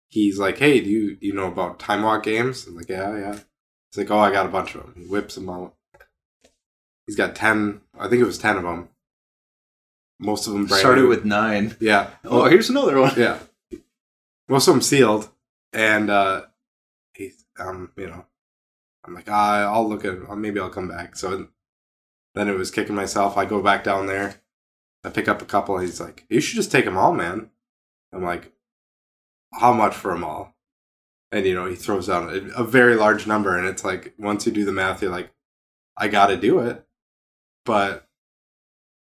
[0.08, 3.32] He's like, "Hey, do you you know about Time Walk games?" I'm like, "Yeah, yeah."
[3.90, 5.74] He's like, "Oh, I got a bunch of them." He whips them out.
[7.06, 7.80] He's got ten.
[7.98, 8.88] I think it was ten of them.
[10.18, 11.08] Most of them brand Started new.
[11.08, 11.76] with nine.
[11.80, 12.10] yeah.
[12.24, 13.12] Oh, here's another one.
[13.16, 13.38] yeah.
[14.48, 15.28] Most of them sealed,
[15.72, 16.46] and uh,
[17.12, 18.24] he, um, you know,
[19.04, 20.14] I'm like, ah, I'll look at.
[20.14, 20.36] it.
[20.36, 21.16] Maybe I'll come back.
[21.16, 21.48] So
[22.34, 23.36] then it was kicking myself.
[23.36, 24.36] I go back down there.
[25.04, 25.76] I pick up a couple.
[25.76, 27.50] And he's like, you should just take them all, man.
[28.12, 28.52] I'm like,
[29.52, 30.54] how much for them all?
[31.30, 34.46] And you know, he throws out a, a very large number, and it's like once
[34.46, 35.30] you do the math, you're like,
[35.96, 36.84] I got to do it.
[37.64, 38.06] But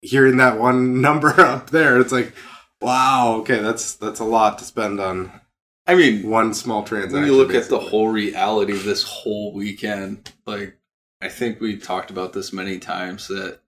[0.00, 2.34] hearing that one number up there, it's like,
[2.80, 5.40] wow, okay, that's that's a lot to spend on
[5.86, 7.20] I mean, one small transaction.
[7.20, 10.76] when you look at the whole reality of this whole weekend, like
[11.20, 13.60] I think we talked about this many times that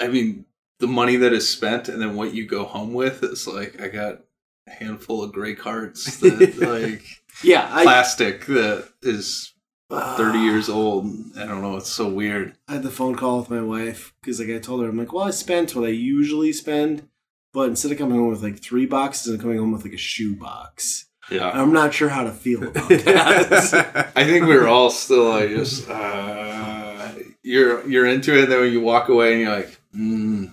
[0.00, 0.44] I mean
[0.80, 3.88] the money that is spent and then what you go home with is like I
[3.88, 4.20] got
[4.66, 7.02] handful of gray carts that like
[7.42, 9.50] Yeah, I, plastic that is
[9.90, 10.16] Ah.
[10.16, 11.06] 30 years old.
[11.38, 11.76] I don't know.
[11.76, 12.56] It's so weird.
[12.66, 15.12] I had the phone call with my wife because like I told her I'm like,
[15.12, 17.06] well, I spent what I usually spend,
[17.52, 19.98] but instead of coming home with like three boxes, I'm coming home with like a
[19.98, 21.06] shoe box.
[21.30, 21.50] Yeah.
[21.50, 24.12] I'm not sure how to feel about that.
[24.16, 27.08] I think we were all still like just uh,
[27.42, 28.44] you're you're into it.
[28.44, 30.50] And Then when you walk away and you're like, mm,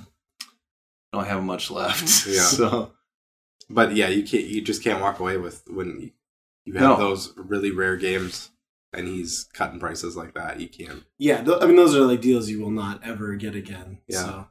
[1.14, 2.28] don't have much left.
[2.28, 2.42] Yeah.
[2.42, 2.92] So
[3.74, 4.46] But yeah, you can't.
[4.46, 6.12] You just can't walk away with when
[6.66, 6.96] you have No.
[6.98, 8.52] those really rare games,
[8.94, 10.60] and he's cutting prices like that.
[10.60, 11.04] You can't.
[11.18, 14.00] yeah, th- I mean those are like deals you will not ever get again.
[14.08, 14.18] Yeah.
[14.24, 14.48] So.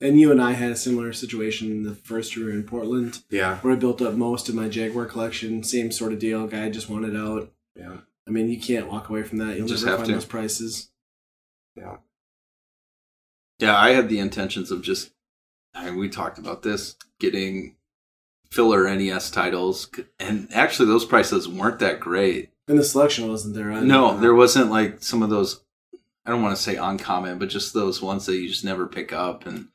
[0.00, 3.58] And you and I had a similar situation in the first year in Portland, Yeah,
[3.60, 5.62] where I built up most of my Jaguar collection.
[5.62, 6.46] Same sort of deal.
[6.46, 7.50] Guy just wanted out.
[7.76, 9.56] yeah, I mean, you can't walk away from that.
[9.56, 10.14] You'll Just never have find to.
[10.14, 10.90] those prices.
[11.76, 11.96] yeah.
[13.58, 15.10] yeah, I had the intentions of just.
[15.74, 17.76] I mean, we talked about this getting
[18.54, 19.90] filler NES titles,
[20.20, 22.50] and actually those prices weren't that great.
[22.68, 23.72] And the selection wasn't there.
[23.72, 23.84] Either.
[23.84, 25.60] No, there wasn't like some of those.
[26.24, 29.12] I don't want to say uncommon, but just those ones that you just never pick
[29.12, 29.68] up and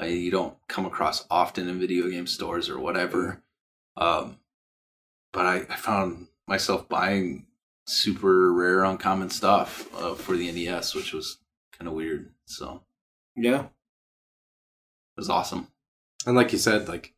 [0.00, 3.42] uh, you don't come across often in video game stores or whatever.
[3.96, 4.36] Um,
[5.32, 7.46] but I, I found myself buying
[7.86, 11.38] super rare uncommon stuff uh, for the NES, which was
[11.78, 12.30] kind of weird.
[12.44, 12.82] So
[13.34, 13.60] Yeah.
[13.62, 15.68] it was awesome.
[16.26, 17.14] And like you said, like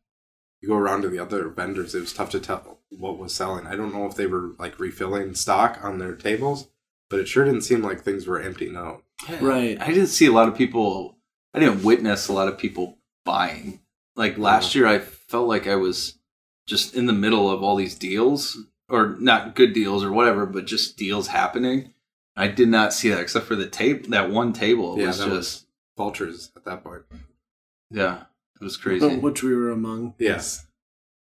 [0.61, 3.65] you go around to the other vendors, it was tough to tell what was selling.
[3.67, 6.67] I don't know if they were like refilling stock on their tables,
[7.09, 9.03] but it sure didn't seem like things were emptying out.
[9.41, 9.79] Right.
[9.79, 11.17] I didn't see a lot of people.
[11.53, 13.79] I didn't witness a lot of people buying.
[14.15, 16.15] Like last year, I felt like I was
[16.67, 18.57] just in the middle of all these deals,
[18.89, 21.93] or not good deals or whatever, but just deals happening.
[22.35, 24.07] I did not see that except for the tape.
[24.07, 24.95] that one table.
[24.97, 25.65] It Yeah, was that just was-
[25.97, 27.03] Vultures at that point.
[27.91, 28.23] yeah,
[28.59, 29.17] it was crazy.
[29.17, 30.15] Which we were among.
[30.19, 30.65] Yes.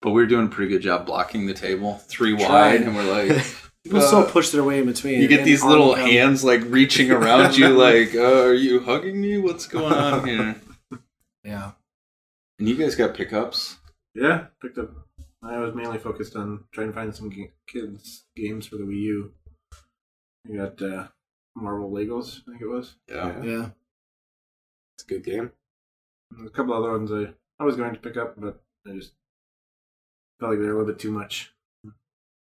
[0.01, 2.49] but we were doing a pretty good job blocking the table, three Tried.
[2.49, 3.45] wide, and we're like.
[3.83, 5.21] People still Uh, push their way in between.
[5.21, 6.07] You get these little them.
[6.07, 9.37] hands like reaching around you, like, uh, "Are you hugging me?
[9.37, 10.55] What's going on here?"
[11.43, 11.73] Yeah.
[12.57, 13.77] And you guys got pickups.
[14.15, 14.89] Yeah, picked up.
[15.43, 19.01] I was mainly focused on trying to find some ga- kids games for the Wii
[19.01, 19.31] U.
[20.47, 21.07] We got uh,
[21.55, 22.95] Marvel Legos, I think it was.
[23.07, 23.43] Yeah.
[23.43, 23.69] Yeah.
[24.97, 25.51] It's a good game.
[26.31, 29.13] And a couple other ones I, I was going to pick up, but I just
[30.39, 31.51] felt like they were a little bit too much.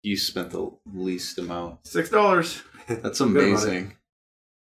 [0.04, 1.86] You spent the least amount.
[1.88, 2.62] Six dollars.
[2.88, 3.94] That's amazing.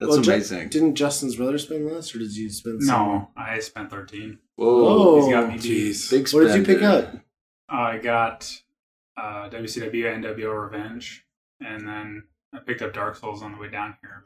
[0.01, 0.69] That's Well, Ju- amazing.
[0.71, 2.83] Didn't Justin's brother spend less, or did you spend?
[2.83, 2.95] some?
[2.95, 4.39] No, I spent 13.
[4.57, 4.67] Whoa.
[4.69, 5.63] Oh, He's got me beat.
[5.63, 6.11] Jeez.
[6.11, 7.15] Big What did you pick up?
[7.69, 8.51] I got
[9.19, 11.25] uh, WCW NWO Revenge,
[11.61, 14.25] and then I picked up Dark Souls on the way down here.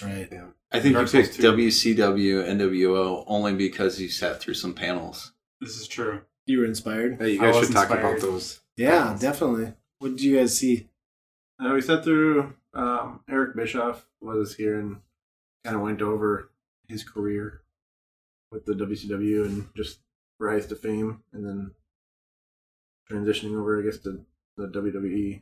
[0.00, 0.42] That's right.
[0.72, 1.52] I think Dark you Souls picked 2.
[1.52, 5.32] WCW NWO only because you sat through some panels.
[5.60, 6.22] This is true.
[6.44, 7.18] You were inspired.
[7.18, 8.60] Hey, you guys was should talk about those.
[8.76, 9.72] Yeah, definitely.
[9.98, 10.88] What did you guys see?
[11.58, 14.98] Uh, we sat through um, Eric Bischoff was here and
[15.64, 16.50] kind of went over
[16.88, 17.62] his career
[18.52, 20.00] with the WCW and just
[20.38, 21.70] rise to fame, and then
[23.10, 24.20] transitioning over, I guess, to
[24.56, 25.40] the WWE,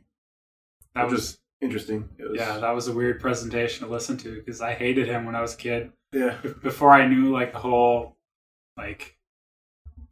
[0.93, 2.09] That which was was interesting.
[2.17, 5.25] It was, yeah, that was a weird presentation to listen to because I hated him
[5.25, 5.91] when I was a kid.
[6.13, 6.37] yeah.
[6.61, 8.15] Before I knew like the whole
[8.77, 9.17] like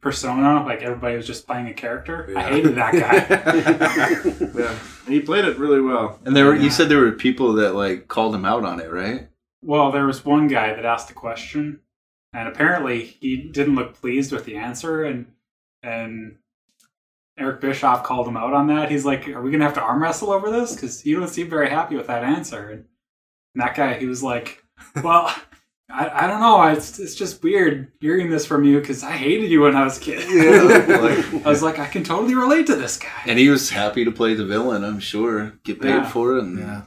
[0.00, 2.32] persona, like everybody was just playing a character.
[2.36, 4.58] I hated that guy.
[4.62, 4.78] yeah.
[5.06, 6.18] And he played it really well.
[6.24, 6.62] And there were Yeah.
[6.62, 9.28] you said there were people that like called him out on it, right?
[9.62, 11.80] Well, there was one guy that asked a question,
[12.34, 15.32] and apparently he didn't look pleased with the answer, and
[15.82, 16.36] and
[17.38, 18.90] Eric Bischoff called him out on that.
[18.90, 20.74] He's like, "Are we gonna have to arm wrestle over this?
[20.74, 22.84] Because you don't seem very happy with that answer." And,
[23.56, 24.62] that guy, he was like,
[25.02, 25.34] "Well."
[25.90, 26.62] I, I don't know.
[26.62, 29.98] It's, it's just weird hearing this from you because I hated you when I was
[29.98, 30.26] a kid.
[30.32, 33.10] Yeah, like- I was like, I can totally relate to this guy.
[33.26, 35.52] And he was happy to play the villain, I'm sure.
[35.62, 36.08] Get paid Yeah.
[36.08, 36.82] for it and Yeah.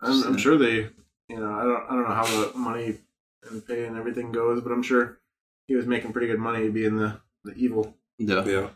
[0.00, 0.74] I'm, I'm sure they,
[1.28, 2.98] you know, I don't, I don't know how the money
[3.50, 5.18] and pay and everything goes, but I'm sure
[5.66, 8.44] he was making pretty good money being the, the evil Yeah.
[8.44, 8.68] Yeah.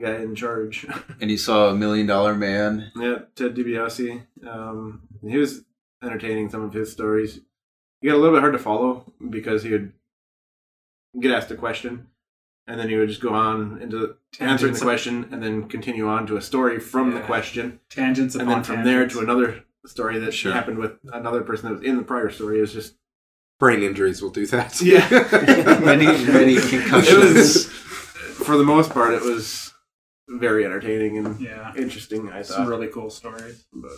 [0.00, 0.86] Guy in charge.
[1.20, 2.90] And he saw a million dollar man.
[2.96, 4.22] yeah, Ted DiBiase.
[4.46, 5.62] Um, he was
[6.02, 7.40] entertaining some of his stories.
[8.00, 9.92] He got a little bit hard to follow because he would
[11.20, 12.08] get asked a question,
[12.66, 16.26] and then he would just go on into answering the question, and then continue on
[16.26, 20.32] to a story from the question, Tangents and then from there to another story that
[20.34, 20.52] Sure.
[20.52, 22.58] happened with another person that was in the prior story.
[22.58, 22.94] It was just
[23.60, 24.80] Brain injuries will do that.
[24.80, 25.08] Yeah.
[25.84, 27.34] many many it concussions.
[27.34, 29.71] was for the most part it was
[30.38, 33.64] very entertaining and Yeah, interesting i some thought really cool stories.
[33.72, 33.92] but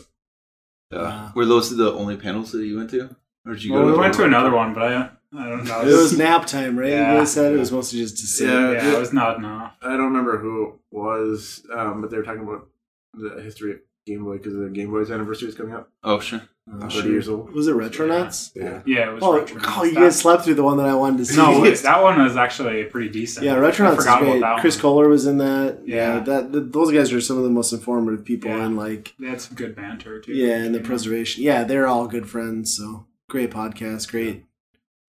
[0.91, 1.33] Yeah.
[1.35, 3.17] Were those the only panels that you went to?
[3.47, 5.65] Or did you well, go we to went to another one, but I I don't
[5.65, 5.81] know.
[5.83, 6.91] It was nap time, right?
[6.91, 7.13] Yeah.
[7.15, 8.49] You guys said it was mostly just to sit.
[8.49, 8.71] Yeah.
[8.73, 9.73] yeah, I was not off.
[9.83, 12.69] I don't remember who it was, um, but they were talking about
[13.15, 15.91] the history of Game Boy because the Game Boy's anniversary is coming up.
[16.05, 16.43] Oh sure.
[16.73, 17.53] Oh, 30 years old.
[17.53, 18.51] Was it Retronauts?
[18.55, 18.81] Yeah.
[18.87, 19.23] Yeah, it was.
[19.23, 21.37] Oh, Retro oh, you guys slept through the one that I wanted to see.
[21.37, 23.45] No, wait, that one was actually pretty decent.
[23.45, 24.41] yeah, I Retronauts is forgot about great.
[24.41, 24.81] that Chris one.
[24.83, 25.81] Kohler was in that.
[25.85, 25.97] Yeah.
[26.15, 28.65] Yeah, that th- those guys are some of the most informative people Yeah.
[28.65, 30.33] in like They had some good banter too.
[30.33, 30.87] yeah, and the know?
[30.87, 31.43] preservation.
[31.43, 32.75] Yeah, they're all good friends.
[32.75, 34.45] So great podcast, great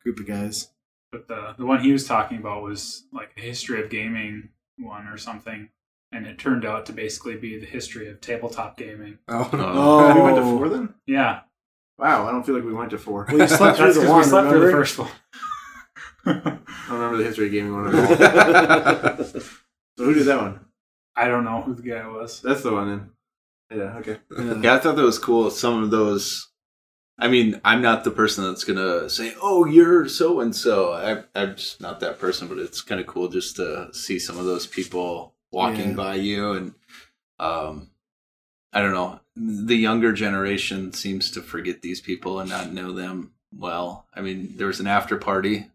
[0.04, 0.72] group of guys.
[1.12, 5.08] But the the one he was talking about was like a history of gaming one
[5.08, 5.70] or something,
[6.16, 9.18] and it turned out to basically be the history of tabletop gaming.
[9.28, 10.16] Oh, Oh.
[10.16, 10.94] we went to four then?
[11.06, 11.42] Yeah,
[11.98, 13.26] Wow, I don't feel like we went to four.
[13.30, 14.18] Well, you slept through the one.
[14.18, 15.12] we slept through the first one.
[16.26, 19.24] I don't remember the history of gaming one at all.
[19.26, 20.60] so who did that one?
[21.16, 22.42] I don't know who the guy was.
[22.42, 22.88] That's the one
[23.70, 23.80] then.
[23.80, 24.18] Yeah, okay.
[24.38, 24.56] Yeah.
[24.62, 25.50] Yeah, I thought that was cool.
[25.52, 26.50] Some of those.
[27.18, 30.94] I mean, I'm not the person that's gonna say, "Oh, you're so and so."
[31.34, 32.48] I'm just not that person.
[32.50, 35.96] But it's kind of cool just to see some of those people walking Yeah.
[35.96, 36.74] by you, and
[37.40, 37.90] um,
[38.74, 39.20] I don't know.
[39.36, 44.06] The younger generation seems to forget these people and not know them well.
[44.14, 45.68] I mean, there was an after party.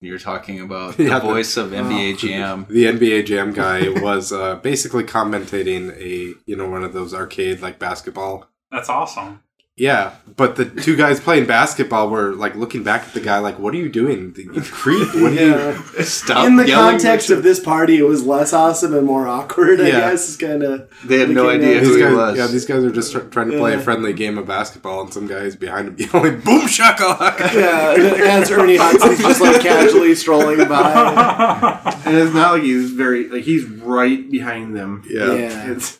[0.00, 2.16] You're talking about Yeah, the the- voice of NBA Oh.
[2.16, 2.66] Jam.
[2.68, 7.60] The NBA Jam guy was uh, basically commentating a you know one of those arcade
[7.62, 8.46] like basketball.
[8.70, 9.43] That's awesome.
[9.76, 13.58] Yeah, but the two guys playing basketball were like looking back at the guy like,
[13.58, 15.08] "What are you doing, you creep?
[15.16, 15.82] What are Yeah.
[15.98, 19.80] you?" Stop In the context of this party, it was less awesome and more awkward.
[19.80, 20.10] I Yeah.
[20.10, 22.38] guess is kind of They had no idea who These he guys, was.
[22.38, 25.12] yeah, these guys are just tr- trying to play a friendly game of basketball, and
[25.12, 27.94] some guys behind him yelling, "Boom shakalaka!" yeah.
[28.40, 31.80] As Ernie Hudson's just like casually strolling by.
[32.06, 35.02] And it's not like he's very like he's right behind them.
[35.10, 35.32] Yeah.
[35.34, 35.70] Yeah.
[35.72, 35.98] It's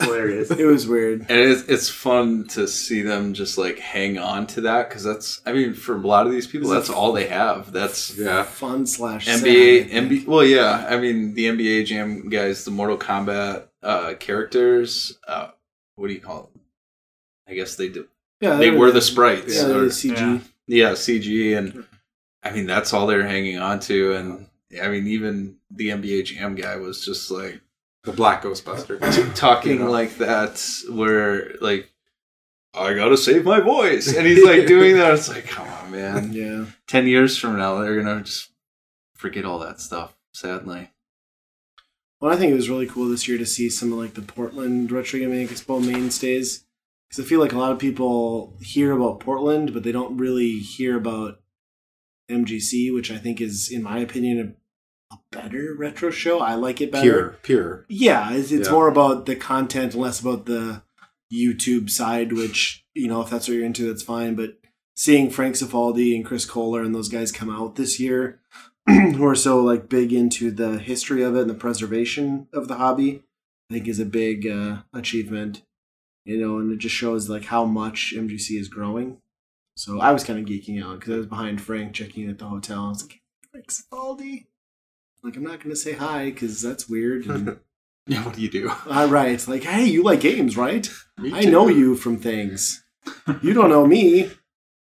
[0.00, 0.50] hilarious.
[0.50, 1.20] It was weird.
[1.28, 5.40] And it's, it's fun to see them just like hang on to that because that's,
[5.46, 7.72] I mean, for a lot of these people, Is it- that's all they have.
[7.72, 9.90] That's Yeah, Fun slash NBA, think.
[9.92, 10.26] NBA.
[10.26, 15.18] Well, yeah, I mean, the NBA Jam guys, the Mortal Kombat uh, characters.
[15.26, 15.48] Uh,
[15.96, 16.62] what do you call them?
[17.48, 18.06] I guess they do.
[18.40, 19.56] Yeah, They were were the sprites.
[19.56, 20.16] Yeah, or- were CG.
[20.16, 20.38] Yeah.
[20.66, 21.84] yeah, CG, and
[22.42, 24.14] I mean that's all they're hanging on to.
[24.14, 24.46] And
[24.82, 27.60] I mean, even the NBA Jam guy was just like.
[28.04, 29.34] The Black Ghostbuster.
[29.34, 29.90] talking You know?
[29.90, 31.90] like that where like
[32.74, 36.32] I gotta save my voice and he's like doing that it's like come on man
[36.32, 36.66] Yeah.
[36.86, 38.50] 10 years from now they're gonna just
[39.14, 40.90] forget all that stuff sadly
[42.20, 44.22] Well, I think it was really cool this year to see some of like the
[44.22, 46.64] Portland Retro Gaming Expo mainstays
[47.08, 50.58] because I feel like a lot of people hear about Portland, but they don't really
[50.60, 51.40] hear about
[52.30, 54.59] MGC, which I think is, in my opinion, a,
[55.12, 56.40] a better retro show.
[56.40, 57.02] I like it better.
[57.02, 57.86] Pure, pure.
[57.88, 58.72] Yeah, it's, it's Yeah.
[58.74, 60.82] more about the content, less about the
[61.32, 62.32] YouTube side.
[62.32, 64.34] Which you know, if that's what you're into, that's fine.
[64.34, 64.58] But
[64.96, 68.40] seeing Frank Cifaldi and Chris Kohler and those guys come out this year,
[68.86, 72.74] who are so like big into the history of it and the preservation of the
[72.76, 73.22] hobby,
[73.70, 75.62] I think is a big uh, achievement.
[76.26, 79.18] You know, and it just shows like how much MGC is growing.
[79.76, 82.38] So I was kind of geeking out because I was behind Frank checking in at
[82.38, 82.84] the hotel.
[82.84, 84.44] I was like, Frank Cifaldi.
[85.22, 87.26] Like I'm not gonna say hi because that's weird.
[87.26, 87.58] And,
[88.06, 90.88] yeah what do you do all right, like hey, you like games, right?
[91.18, 92.82] Me I know you from things.
[93.42, 94.30] You don't know me.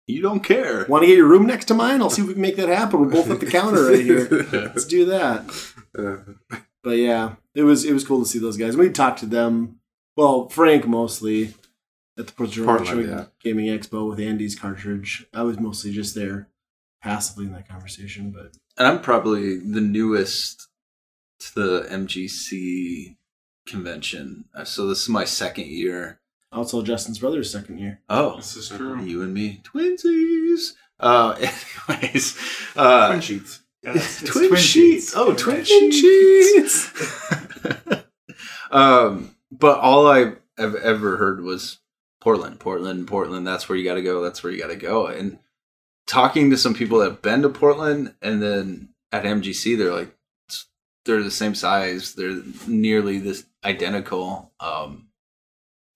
[0.08, 2.02] you don't care Want to get your room next to mine?
[2.02, 3.00] I'll see if we can make that happen.
[3.02, 4.28] We're both at the counter right here.
[4.52, 5.50] Let's do that.
[5.98, 8.76] Uh, But yeah, it was it was cool to see those guys.
[8.76, 9.80] We talked to them.
[10.18, 11.54] Well, Frank mostly
[12.20, 13.26] at the Portland Portland, yeah.
[13.42, 15.26] Gaming Expo with Andy's cartridge.
[15.34, 16.50] I was mostly just there
[17.04, 20.68] passively in that conversation, but and I'm probably the newest
[21.40, 23.18] to the MGC
[23.68, 26.20] convention Uh, so this is my second year
[26.52, 28.02] also Justin's brother's second year.
[28.10, 29.02] oh This is true.
[29.04, 31.36] you and me twinsies uh
[31.90, 32.38] anyways
[32.76, 33.60] uh Twin sheets.
[33.84, 35.14] Yeah, it's- it's twin, sheets.
[35.16, 36.92] Oh, twin Twin sheets.
[38.72, 41.80] um, but all I have ever heard was
[42.22, 43.46] Portland, Portland, Portland.
[43.46, 44.22] That's where you got to go.
[44.22, 45.08] That's where you got to go.
[45.08, 45.40] And
[46.08, 50.16] talking to some people that have been to Portland, and then at MGC, they're like,
[51.06, 52.14] they're the same size.
[52.16, 54.54] They're nearly this identical.
[54.60, 55.08] Um,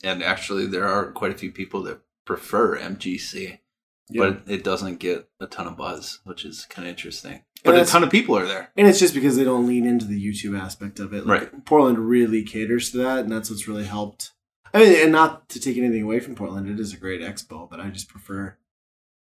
[0.04, 3.60] and actually, there are quite a few people that prefer MGC,
[4.20, 7.44] but it doesn't get a ton of buzz, which is kind of interesting.
[7.64, 8.70] But a ton of people are there.
[8.78, 11.26] And it's just because they don't lean into the YouTube aspect of it.
[11.26, 11.66] Like, Right.
[11.66, 14.32] Portland really caters to that, and that's what's really helped.
[14.74, 17.70] I mean, and not to take anything away from Portland, it is a great expo,
[17.70, 18.58] but I just prefer,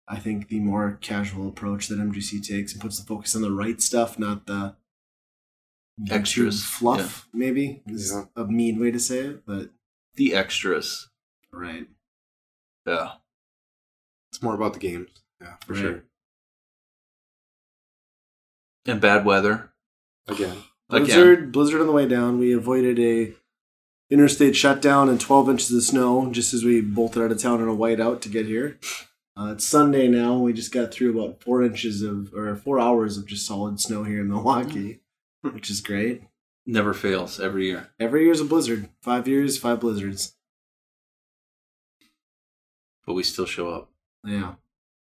[0.07, 3.51] I think, the more casual approach that MGC takes and puts the focus on the
[3.53, 4.77] right stuff, not the
[6.11, 7.29] Extras, fluff.
[7.33, 8.25] Maybe is Yeah.
[8.37, 9.71] a mean way to say it, but
[10.15, 11.09] The extras.
[11.53, 11.89] right.
[12.87, 13.13] Yeah.
[14.33, 15.09] it's more about the games.
[15.41, 15.81] Yeah, for Right.
[15.81, 16.05] sure.
[18.87, 19.73] And bad weather.
[20.27, 20.59] Again.
[20.91, 21.05] Again.
[21.07, 22.39] Blizzard, blizzard on the way down.
[22.39, 23.35] We avoided a
[24.11, 27.69] interstate shutdown and 12 inches of snow just as we bolted out of town in
[27.69, 28.79] a whiteout to get here.
[29.37, 30.39] Uh, it's Sunday now.
[30.39, 34.05] We just got through about four inches of or four hours of just solid snow
[34.05, 35.01] here in Milwaukee,
[35.43, 36.23] which is great.
[36.67, 37.91] Never fails every year.
[37.99, 38.89] Every year's a blizzard.
[39.03, 40.37] Five years, five blizzards.
[43.07, 43.91] But we still show up.
[44.25, 44.55] Yeah,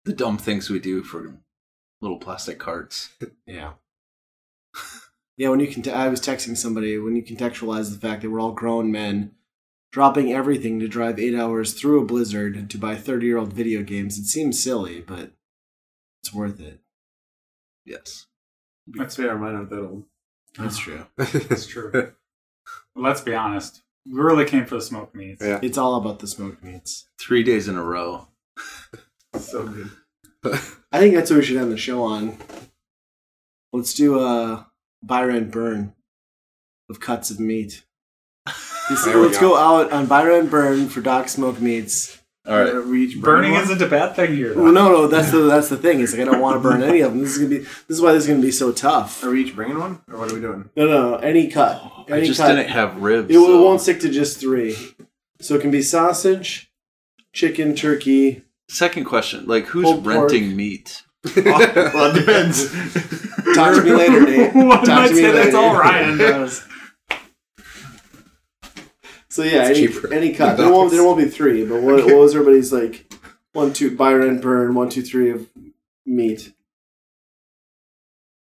[0.05, 1.36] The dumb things we do for
[2.01, 3.09] little plastic carts.
[3.45, 3.74] yeah,
[5.38, 5.49] yeah.
[5.49, 8.53] When you can, I was texting somebody when you contextualize the fact that we're all
[8.53, 9.34] grown men
[9.93, 14.17] dropping everything to drive eight hours through a blizzard to buy thirty-year-old video games.
[14.17, 15.31] It seems silly, but
[16.21, 16.81] it's worth it.
[17.85, 18.25] Yes.
[18.87, 19.37] That's fair.
[19.37, 20.03] Mine aren't that old.
[20.57, 21.05] That's true.
[21.17, 22.13] That's true.
[22.95, 23.83] Let's be honest.
[24.05, 25.43] We really came for the smoked meats.
[25.45, 25.59] Yeah.
[25.61, 27.07] It's all about the smoked meats.
[27.19, 28.27] Three days in a row.
[29.35, 29.89] So good.
[30.91, 32.37] I think that's what we should end the show on.
[33.71, 34.67] Let's do a
[35.01, 35.95] buy rent burn
[36.87, 37.83] of cuts of meat.
[38.89, 39.51] Let's, let's go.
[39.51, 39.57] go.
[39.57, 42.19] out on buy rent burn for Doc Smoked Meats.
[42.45, 42.85] All right.
[42.85, 44.53] We Burning isn't a bad thing here.
[44.53, 46.01] Well, no, no, that's the that's the thing.
[46.01, 47.21] Is like I don't want to burn any of them.
[47.21, 49.23] This is gonna be this is why this is gonna be so tough.
[49.23, 50.69] Are we each bringing one, or what are we doing?
[50.75, 51.81] No, no, no any cut.
[51.81, 52.49] Oh, I just cut.
[52.49, 53.29] didn't have ribs.
[53.29, 54.75] It, it so- won't stick to just three.
[55.39, 56.69] So it can be sausage,
[57.31, 58.43] chicken, turkey.
[58.67, 60.15] Second question: Like, who's Pulled pork.
[60.31, 61.03] renting meat?
[61.37, 62.69] well, it depends.
[63.55, 64.53] Talk to me later, Nate.
[64.55, 66.65] One Talk might to me say that's all Ryan does.
[69.34, 70.13] So yeah, It's any, cheaper.
[70.13, 70.57] any cut.
[70.57, 73.11] The There won't, there won't be three, but what, what was everybody's like?
[73.53, 74.75] One, two, Byron, burn.
[74.75, 75.49] One, two, three of
[76.05, 76.53] meat.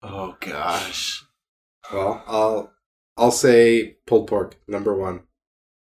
[0.04, 1.24] Oh gosh.
[1.92, 2.72] well, I'll
[3.16, 5.22] I'll say pulled pork number one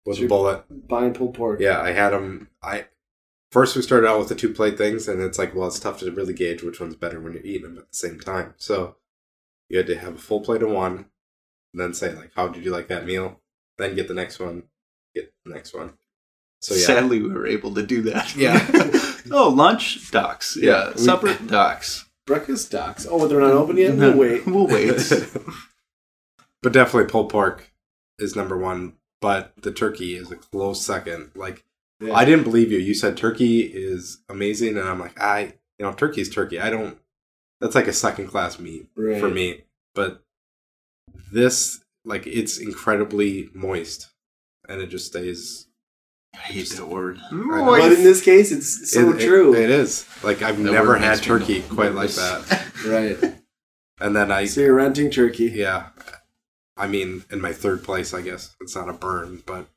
[0.08, 0.26] with Sure.
[0.26, 0.88] a bullet.
[0.88, 1.60] Buying pulled pork.
[1.60, 2.50] Yeah, I had them.
[2.64, 2.86] I
[3.52, 6.00] first we started out with the two plate things, and it's like, well, it's tough
[6.00, 8.56] to really gauge which one's better when you're eating them at the same time.
[8.58, 8.96] So
[9.70, 11.06] you had to have a full plate of one,
[11.74, 13.40] and then say like, how did you like that meal?
[13.78, 14.64] Then get the next one,
[15.22, 15.94] get the next one.
[16.62, 18.36] So yeah, Sadly, we were able to do that.
[18.36, 18.60] Yeah.
[19.32, 20.58] oh, lunch docs.
[20.60, 20.72] Yeah.
[20.72, 22.06] Yeah, we- Supper docs.
[22.28, 23.08] Breakfast docs.
[23.10, 23.96] Oh, they're not open yet.
[23.96, 24.46] We'll wait.
[24.46, 24.96] We'll wait.
[26.62, 27.72] but definitely pulled pork
[28.20, 28.94] is number one.
[29.22, 31.32] But the turkey is a close second.
[31.36, 31.64] Like
[32.00, 32.14] Yeah.
[32.14, 32.78] I didn't believe you.
[32.78, 36.60] You said turkey is amazing, and I'm like, I, you know, turkey's turkey.
[36.60, 36.98] I don't.
[37.62, 39.20] That's like a second class meat Right.
[39.20, 39.64] for me.
[39.96, 40.24] But
[41.32, 44.08] this, like, it's incredibly moist,
[44.70, 45.66] and it just stays.
[46.34, 47.20] I hate that word.
[47.32, 49.56] But in this case, it's so It- it- true.
[49.56, 50.06] it is.
[50.24, 52.72] Like I've That never had turkey quite like that.
[52.86, 53.36] right.
[54.00, 55.46] And then I, So you're renting turkey.
[55.46, 55.88] yeah,
[56.78, 59.68] I mean, in my third place, I guess it's not a burn, but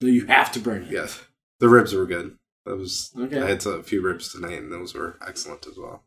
[0.00, 0.92] No, you have to burn it.
[0.92, 1.20] yes,
[1.58, 2.36] the ribs were good.
[2.66, 3.40] That was Okay.
[3.40, 6.04] I had a few ribs tonight, and those were excellent as well.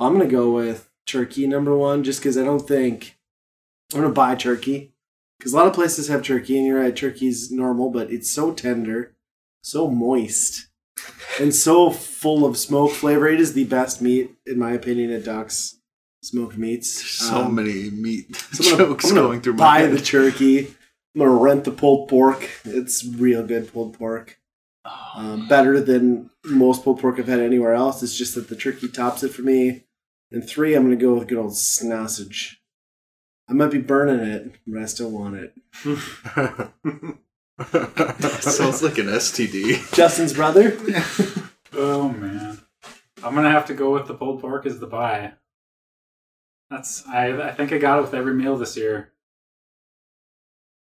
[0.00, 3.18] I'm gonna go with turkey number one, just because I don't think
[3.94, 4.94] I'm gonna buy turkey.
[5.40, 8.52] Because a lot of places have turkey, and you're right, turkey's normal, but it's so
[8.52, 9.16] tender,
[9.62, 10.68] so moist,
[11.40, 13.26] and so full of smoke flavor.
[13.26, 15.78] It is the best meat, in my opinion, at Doc's
[16.22, 16.90] Smoked Meats.
[17.18, 19.92] So Um, many meat so I'm gonna, jokes going through my buy head.
[19.92, 20.66] the turkey.
[21.14, 22.48] I'm gonna rent the pulled pork.
[22.66, 24.38] It's real good pulled pork.
[24.84, 28.02] Oh, Um, better than most pulled pork I've had anywhere else.
[28.02, 29.84] It's just that the turkey tops it for me.
[30.30, 32.59] And three, I'm gonna go with good old sausage.
[33.50, 35.52] I might be burning it, but I still want it.
[38.42, 39.92] sounds like an STD.
[39.94, 40.76] Justin's brother.
[41.72, 42.58] Oh man,
[43.22, 45.34] I'm gonna have to go with the pulled pork as the buy.
[46.68, 47.30] That's I.
[47.50, 49.12] I think I got it with every meal this year.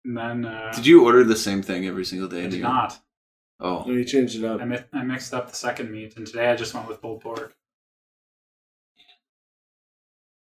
[0.05, 2.45] And then uh, Did you order the same thing every single day?
[2.45, 2.99] I did not.
[3.61, 4.61] Oh, Oh, you changed it up.
[4.61, 7.21] I, mi- I mixed up the second meat, and today I just went with pulled
[7.21, 7.55] pork.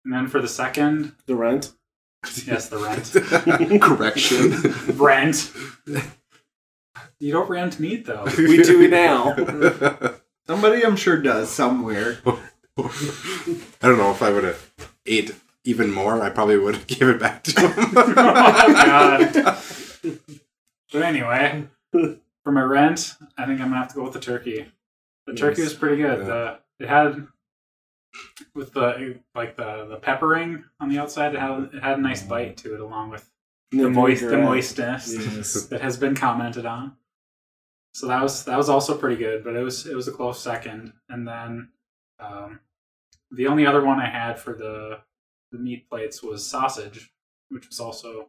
[0.04, 1.72] And then for the second, The rent.
[2.46, 3.80] yes, the rent.
[3.82, 4.52] correction.
[4.96, 5.50] rent.
[7.20, 8.24] You don't rent meat though.
[8.36, 9.34] We do now.
[10.46, 12.18] Somebody I'm sure does somewhere.
[12.24, 12.82] I
[13.82, 16.20] don't know if I would have ate even more.
[16.22, 17.72] I probably would have given it back to him.
[17.96, 19.58] oh god.
[20.92, 24.66] But anyway, for my rent, I think I'm gonna have to go with the turkey.
[25.26, 25.70] The turkey Nice.
[25.70, 26.18] was pretty good.
[26.20, 26.24] Yeah.
[26.24, 27.26] The it had
[28.54, 31.34] with the like the the peppering on the outside.
[31.34, 33.30] It had it had a nice bite to it, along with
[33.70, 35.66] the moist the moistness Yes.
[35.70, 36.96] that has been commented on.
[37.94, 40.40] So that was that was also pretty good, but it was it was a close
[40.40, 40.92] second.
[41.08, 41.68] And then
[42.20, 42.60] um,
[43.30, 45.00] the only other one I had for the
[45.50, 47.12] the meat plates was sausage,
[47.48, 48.28] which was also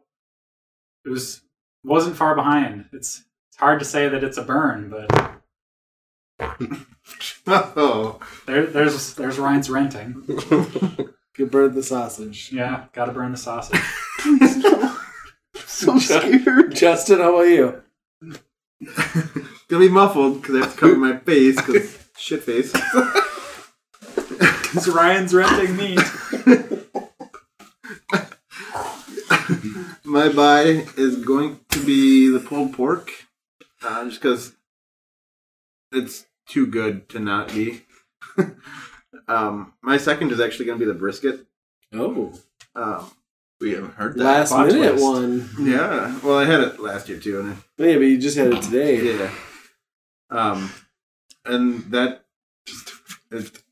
[1.04, 1.42] it was
[1.82, 2.86] wasn't far behind.
[2.92, 5.33] It's it's hard to say that it's a burn, but
[7.46, 10.24] Oh, there there's there's Ryan's renting.
[11.36, 12.50] You burn the sausage.
[12.50, 13.78] Yeah, gotta burn the sausage.
[15.66, 16.74] So scared.
[16.74, 17.82] Justin, how about you?
[19.68, 22.72] Gonna be muffled because I have to cover my face because shit face.
[24.72, 26.00] Because Ryan's renting meat.
[30.04, 33.10] My buy is going to be the pulled pork,
[33.82, 34.52] uh, just because
[35.94, 37.82] it's too good to not be.
[39.28, 41.46] um, my second is actually going to be the brisket.
[41.92, 42.32] Oh,
[42.74, 43.10] Um,
[43.60, 44.24] We haven't heard that.
[44.24, 45.04] last plot minute twist.
[45.04, 45.50] one.
[45.60, 48.52] yeah, well, I had it last year too, and I Yeah, but you just had
[48.52, 49.16] it today.
[49.18, 49.30] Yeah.
[50.30, 50.70] Um,
[51.44, 52.24] and that
[52.66, 52.90] just
[53.30, 53.62] it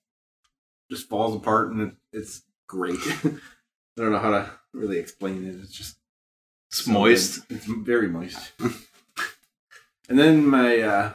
[0.90, 2.98] just falls apart, and it, it's great.
[3.24, 5.56] I don't know how to really explain it.
[5.62, 5.96] It's just
[6.70, 7.48] It's so moist.
[7.48, 7.56] good.
[7.58, 8.52] It's very moist.
[10.08, 11.12] and then my uh,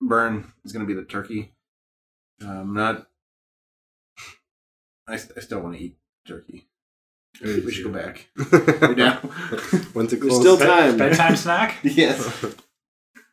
[0.00, 1.52] burn is going to be the turkey.
[2.42, 3.06] Um, not.
[5.08, 6.66] I, I still want to eat turkey.
[7.42, 8.28] We should go back.
[8.80, 9.16] Right now.
[9.92, 10.96] When's it There's still time.
[10.96, 11.78] bedtime snack?
[11.82, 12.44] yes.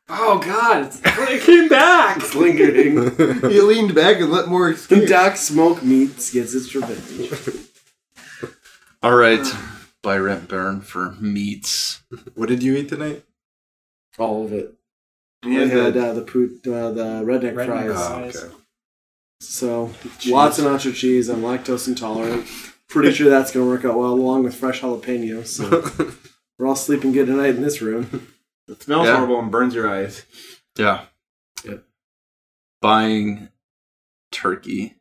[0.10, 2.18] Oh God, it's, it came back.
[2.18, 3.16] It's lingering.
[3.50, 5.08] He leaned back and let more The escape.
[5.10, 7.32] Doc Smoke Meats gets its revenge.
[9.02, 9.46] All right.
[10.02, 12.04] Buy rent burn for meats.
[12.36, 13.24] what did you eat tonight?
[14.18, 14.76] All of it.
[15.44, 17.92] He I had had the- uh, the poot, uh, the redneck, Redneck fries.
[17.96, 18.56] Oh, okay.
[19.42, 19.92] So
[20.28, 21.28] lots of nacho cheese.
[21.30, 22.48] I'm lactose intolerant.
[22.88, 25.48] Pretty sure that's gonna work out well, along with fresh jalapenos.
[25.48, 26.14] So
[26.58, 28.28] we're all sleeping good tonight in this room.
[28.68, 29.16] It smells Yeah.
[29.18, 30.26] horrible and burns your eyes.
[30.78, 31.06] Yeah.
[31.66, 31.84] Yep.
[32.82, 33.50] Buying
[34.32, 34.96] turkey.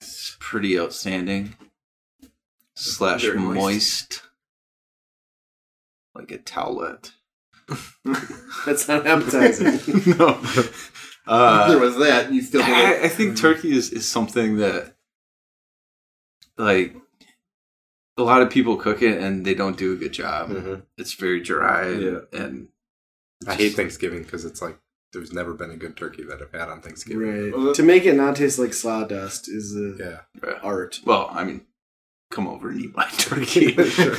[0.00, 1.54] It's pretty outstanding.
[2.74, 3.54] Slash moist.
[3.56, 4.22] moist.
[6.14, 7.12] Like a towelette.
[8.66, 9.80] That's not appetizing.
[10.18, 10.40] no.
[10.40, 10.64] there
[11.26, 12.74] Uh, was that, you still did it.
[13.02, 14.94] I, I think turkey is, is something that,
[16.56, 16.96] like,
[18.16, 20.50] a lot of people cook it and they don't do a good job.
[20.50, 20.82] Mhm.
[20.96, 22.18] It's very dry and, Yeah.
[22.40, 22.68] and
[23.46, 24.78] I hate Thanksgiving because it's like
[25.12, 27.52] there's never been a good turkey that I've had on Thanksgiving.
[27.52, 27.74] right.
[27.74, 29.94] To make it not taste like sawdust is a
[30.42, 30.54] Yeah.
[30.62, 31.00] art.
[31.04, 31.60] well, I mean,
[32.30, 33.72] come over and eat my turkey.
[33.74, 34.16] Sure.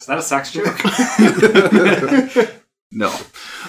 [0.00, 0.64] Is that a sex joke?
[2.92, 3.08] no,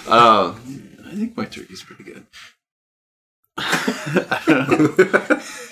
[0.08, 2.26] uh, I think my turkey's pretty good.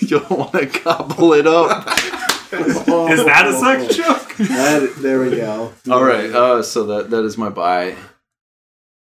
[0.01, 1.87] you don't want to gobble it up.
[2.53, 4.35] Is that a sex joke?
[4.37, 5.73] That, there we go.
[5.91, 7.95] All right, uh, so that that is my buy.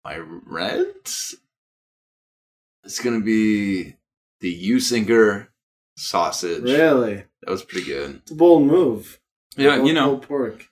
[0.04, 1.34] My rent
[2.84, 3.96] is gonna be
[4.40, 5.48] the Usinger
[5.96, 6.62] sausage.
[6.62, 7.24] Really?
[7.42, 8.16] That was pretty good.
[8.22, 9.20] It's a bold move.
[9.56, 10.69] Yeah, Bold- you know bold pork.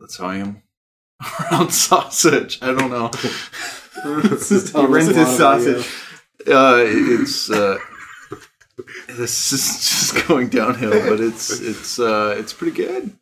[0.00, 0.62] That's how I am
[1.52, 2.58] around sausage.
[2.62, 3.10] I don't know.
[4.04, 5.80] This is He telling us rents a his lot about you.
[5.80, 5.94] sausage.
[6.46, 7.78] Uh, it's uh,
[9.08, 13.16] this is just going downhill, but it's it's uh, it's pretty good.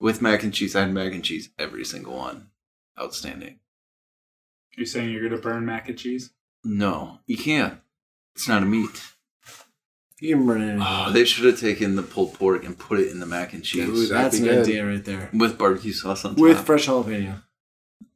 [0.00, 2.50] With mac and cheese, I had mac and cheese every single one.
[2.98, 3.58] Outstanding.
[4.76, 6.30] You're saying you're gonna burn mac and cheese?
[6.64, 7.80] No, you can't.
[8.36, 8.88] It's not a meat.
[8.88, 10.11] You can burn it.
[10.24, 13.64] Oh, they should have taken the pulled pork and put it in the mac and
[13.64, 14.62] cheese Ooh, That's be an good.
[14.64, 15.30] idea right there.
[15.32, 16.40] with barbecue sauce on top.
[16.40, 16.66] With top.
[16.66, 17.42] fresh jalapeno.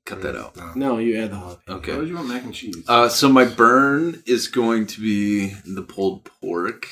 [0.05, 0.57] Cut that out.
[0.57, 0.73] No.
[0.77, 1.59] No, you add the jalapeno.
[1.67, 1.97] Why Okay.
[1.97, 2.85] would you want mac and cheese?
[2.87, 6.87] Uh, so my burn is going to be the pulled pork,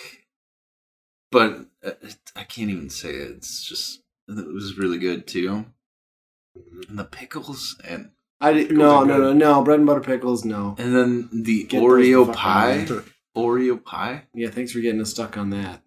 [1.31, 1.93] but uh,
[2.35, 3.31] I can't even say it.
[3.37, 5.67] It's just it was really good too,
[6.59, 6.89] Mhm.
[6.89, 8.11] and the pickles and
[8.41, 10.75] I di- Pickles no no no no bread and butter pickles no.
[10.79, 12.87] and then the Get Oreo the fuck pie.
[13.37, 14.25] Out of Oreo pie.
[14.35, 15.83] Yeah, thanks for getting us stuck on that.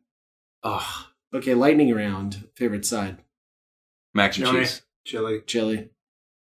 [0.63, 2.47] Oh, Okay, lightning round.
[2.55, 3.17] Favorite side.
[4.13, 4.59] mac and Johnny.
[4.59, 5.41] cheese Chili.
[5.45, 5.89] Chili.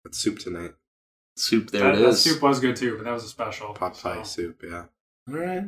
[0.04, 0.72] It's soup tonight.
[1.36, 1.70] soup.
[1.70, 2.22] There that, it that is.
[2.22, 3.74] soup was good too, but that was a special.
[3.74, 4.84] Pot pie so soup, yeah.
[5.28, 5.64] All right.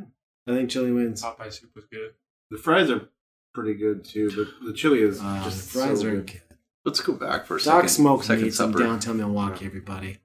[0.47, 1.20] I think chili wins.
[1.23, 2.14] Pot pie soup was good.
[2.51, 3.09] The fries are
[3.55, 6.27] pretty good too, but the chili is Uh, just fries so are good.
[6.27, 6.41] good.
[6.85, 7.89] Let's go back for a Doc second.
[7.91, 8.83] Smoke second meets in supper.
[8.85, 10.18] downtown Milwaukee, everybody.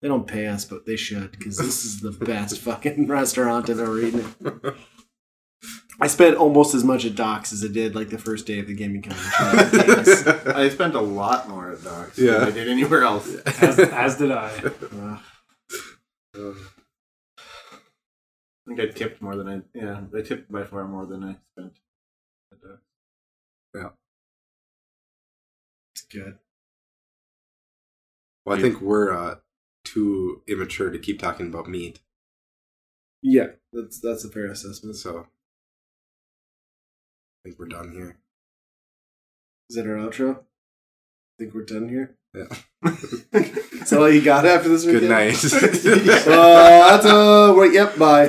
[0.00, 3.80] They don't pay us, but they should, because this is the best fucking restaurant I've
[3.80, 4.32] ever eaten.
[4.44, 4.74] at.
[6.00, 8.68] I spent almost as much at Doc's as I did like the first day of
[8.68, 9.32] the gaming convention.
[9.88, 10.24] Yes.
[10.46, 12.38] I spent a lot more at Doc's Yeah.
[12.38, 13.28] than I did anywhere else.
[13.60, 14.50] As, as did I.
[14.52, 15.18] Uh,
[16.36, 16.54] I
[18.68, 21.72] think I tipped more than I yeah, I tipped by far more than I spent.
[22.52, 22.82] At Doc's.
[23.74, 23.88] Yeah,
[25.94, 26.38] it's good.
[28.46, 29.34] Well, I think we're uh,
[29.92, 32.00] too immature to keep talking about meat.
[33.22, 34.96] Yeah, that's that's a fair assessment.
[34.96, 35.24] So I
[37.42, 38.18] think we're done here.
[39.70, 40.40] Is that our outro?
[40.40, 40.42] I
[41.38, 42.17] think we're done here.
[42.34, 42.44] Yeah.
[43.32, 45.34] Is that all you got after this Good night.
[46.28, 48.26] Uh, that's uh, wait, yep, bye.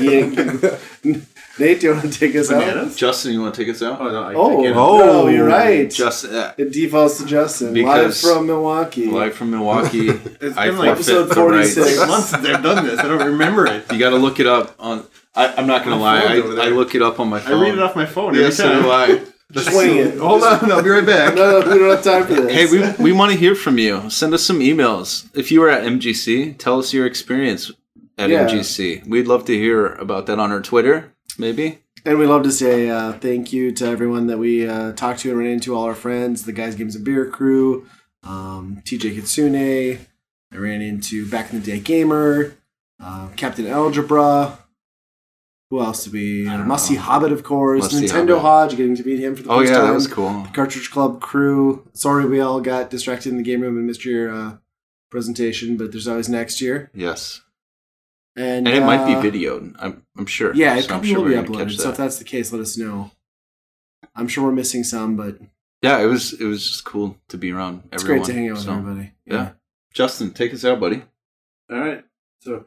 [0.00, 0.78] Yeah.
[1.56, 2.96] Nate, do you want to take us out?
[2.96, 4.00] Justin, you want to take us out?
[4.00, 4.22] Oh no!
[4.24, 4.68] I, Oh, I.
[4.72, 4.98] Oh.
[4.98, 5.88] no, you're right.
[5.88, 9.06] Justin, uh, it defaults to Justin, live from Milwaukee.
[9.06, 10.08] live from Milwaukee.
[10.40, 11.76] It's I been like episode 46.
[11.76, 12.10] rights.
[12.10, 12.98] months since I've done this.
[12.98, 13.90] I don't remember it.
[13.92, 15.06] You got to look it up on.
[15.36, 16.22] I, I'm not gonna lie.
[16.22, 17.58] I, I look it up on my phone.
[17.58, 18.90] I read it off my phone Yes, so do.
[18.90, 19.24] I.
[19.54, 20.18] Just wing it.
[20.18, 21.34] Hold on, I'll be right back.
[21.36, 22.52] No, we don't have time for this.
[22.52, 24.10] Hey, we, we want to hear from you.
[24.10, 25.28] Send us some emails.
[25.34, 27.70] If you were at MGC, tell us your experience
[28.18, 28.46] at Yeah.
[28.46, 29.06] MGC.
[29.06, 31.78] We'd love to hear about that on our Twitter, maybe.
[32.04, 35.30] And we love to say uh, thank you to everyone that we uh, talked to
[35.30, 37.86] and ran into, all our friends, the Guys Games and Beer crew,
[38.22, 40.00] um, TJ Kitsune.
[40.52, 42.54] I ran into Back in the Day Gamer,
[43.00, 44.58] uh, Captain Algebra.
[45.74, 46.48] Who else did we?
[46.48, 47.00] I don't Musty know.
[47.00, 47.82] Hobbit, of course.
[47.92, 48.42] Musty Nintendo Hobbit.
[48.42, 49.82] Hodge, getting to meet him for the Oh first yeah, time.
[49.82, 50.46] Oh yeah, that was cool.
[50.52, 51.88] Cartridge Club crew.
[51.94, 54.56] Sorry we all got distracted in the game room and missed your uh,
[55.10, 56.92] presentation, but there's always next year.
[56.94, 57.40] Yes,
[58.36, 59.74] And, and it might be uh, videoed.
[59.80, 60.54] I'm I'm sure.
[60.54, 61.76] Yeah, it So I'm probably sure will be we're gonna uploaded.
[61.80, 63.10] So if that's the case, let us know.
[64.14, 65.38] I'm sure we're missing some, but
[65.82, 67.82] Yeah, it was it was just cool to be around.
[67.92, 68.22] it's everyone.
[68.24, 69.12] great to hang out with So, everybody.
[69.26, 69.50] yeah.
[69.92, 71.02] Justin, take us out, buddy.
[71.68, 72.04] All right.
[72.42, 72.66] So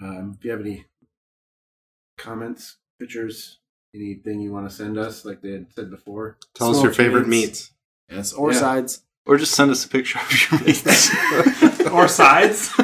[0.01, 0.85] Um, if you have any
[2.19, 3.59] comments, pictures,
[3.95, 6.97] anything you want to send us, like they had said before, Tell us your Smoked
[6.97, 7.49] favorite meats.
[7.49, 7.73] meats.
[8.11, 8.59] Yes, or Yeah.
[8.59, 9.03] sides.
[9.25, 11.11] Or just send us a picture of your meats.
[11.91, 12.71] or sides.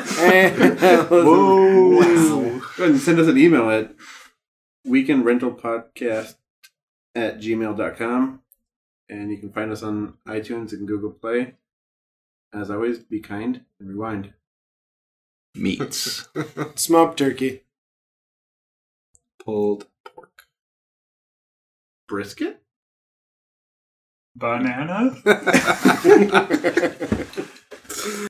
[1.09, 2.61] Whoa.
[2.77, 3.95] Go ahead and send us an email at
[4.87, 6.35] weekendrentalpodcast
[7.15, 8.42] at gmail.com.
[9.09, 11.55] And you can find us on iTunes and Google Play.
[12.53, 14.33] As always, be kind and rewind.
[15.55, 16.29] meats.
[16.77, 17.63] Smoked turkey.
[19.45, 20.45] Pulled pork.
[22.09, 22.63] Brisket?
[24.37, 25.15] Banana.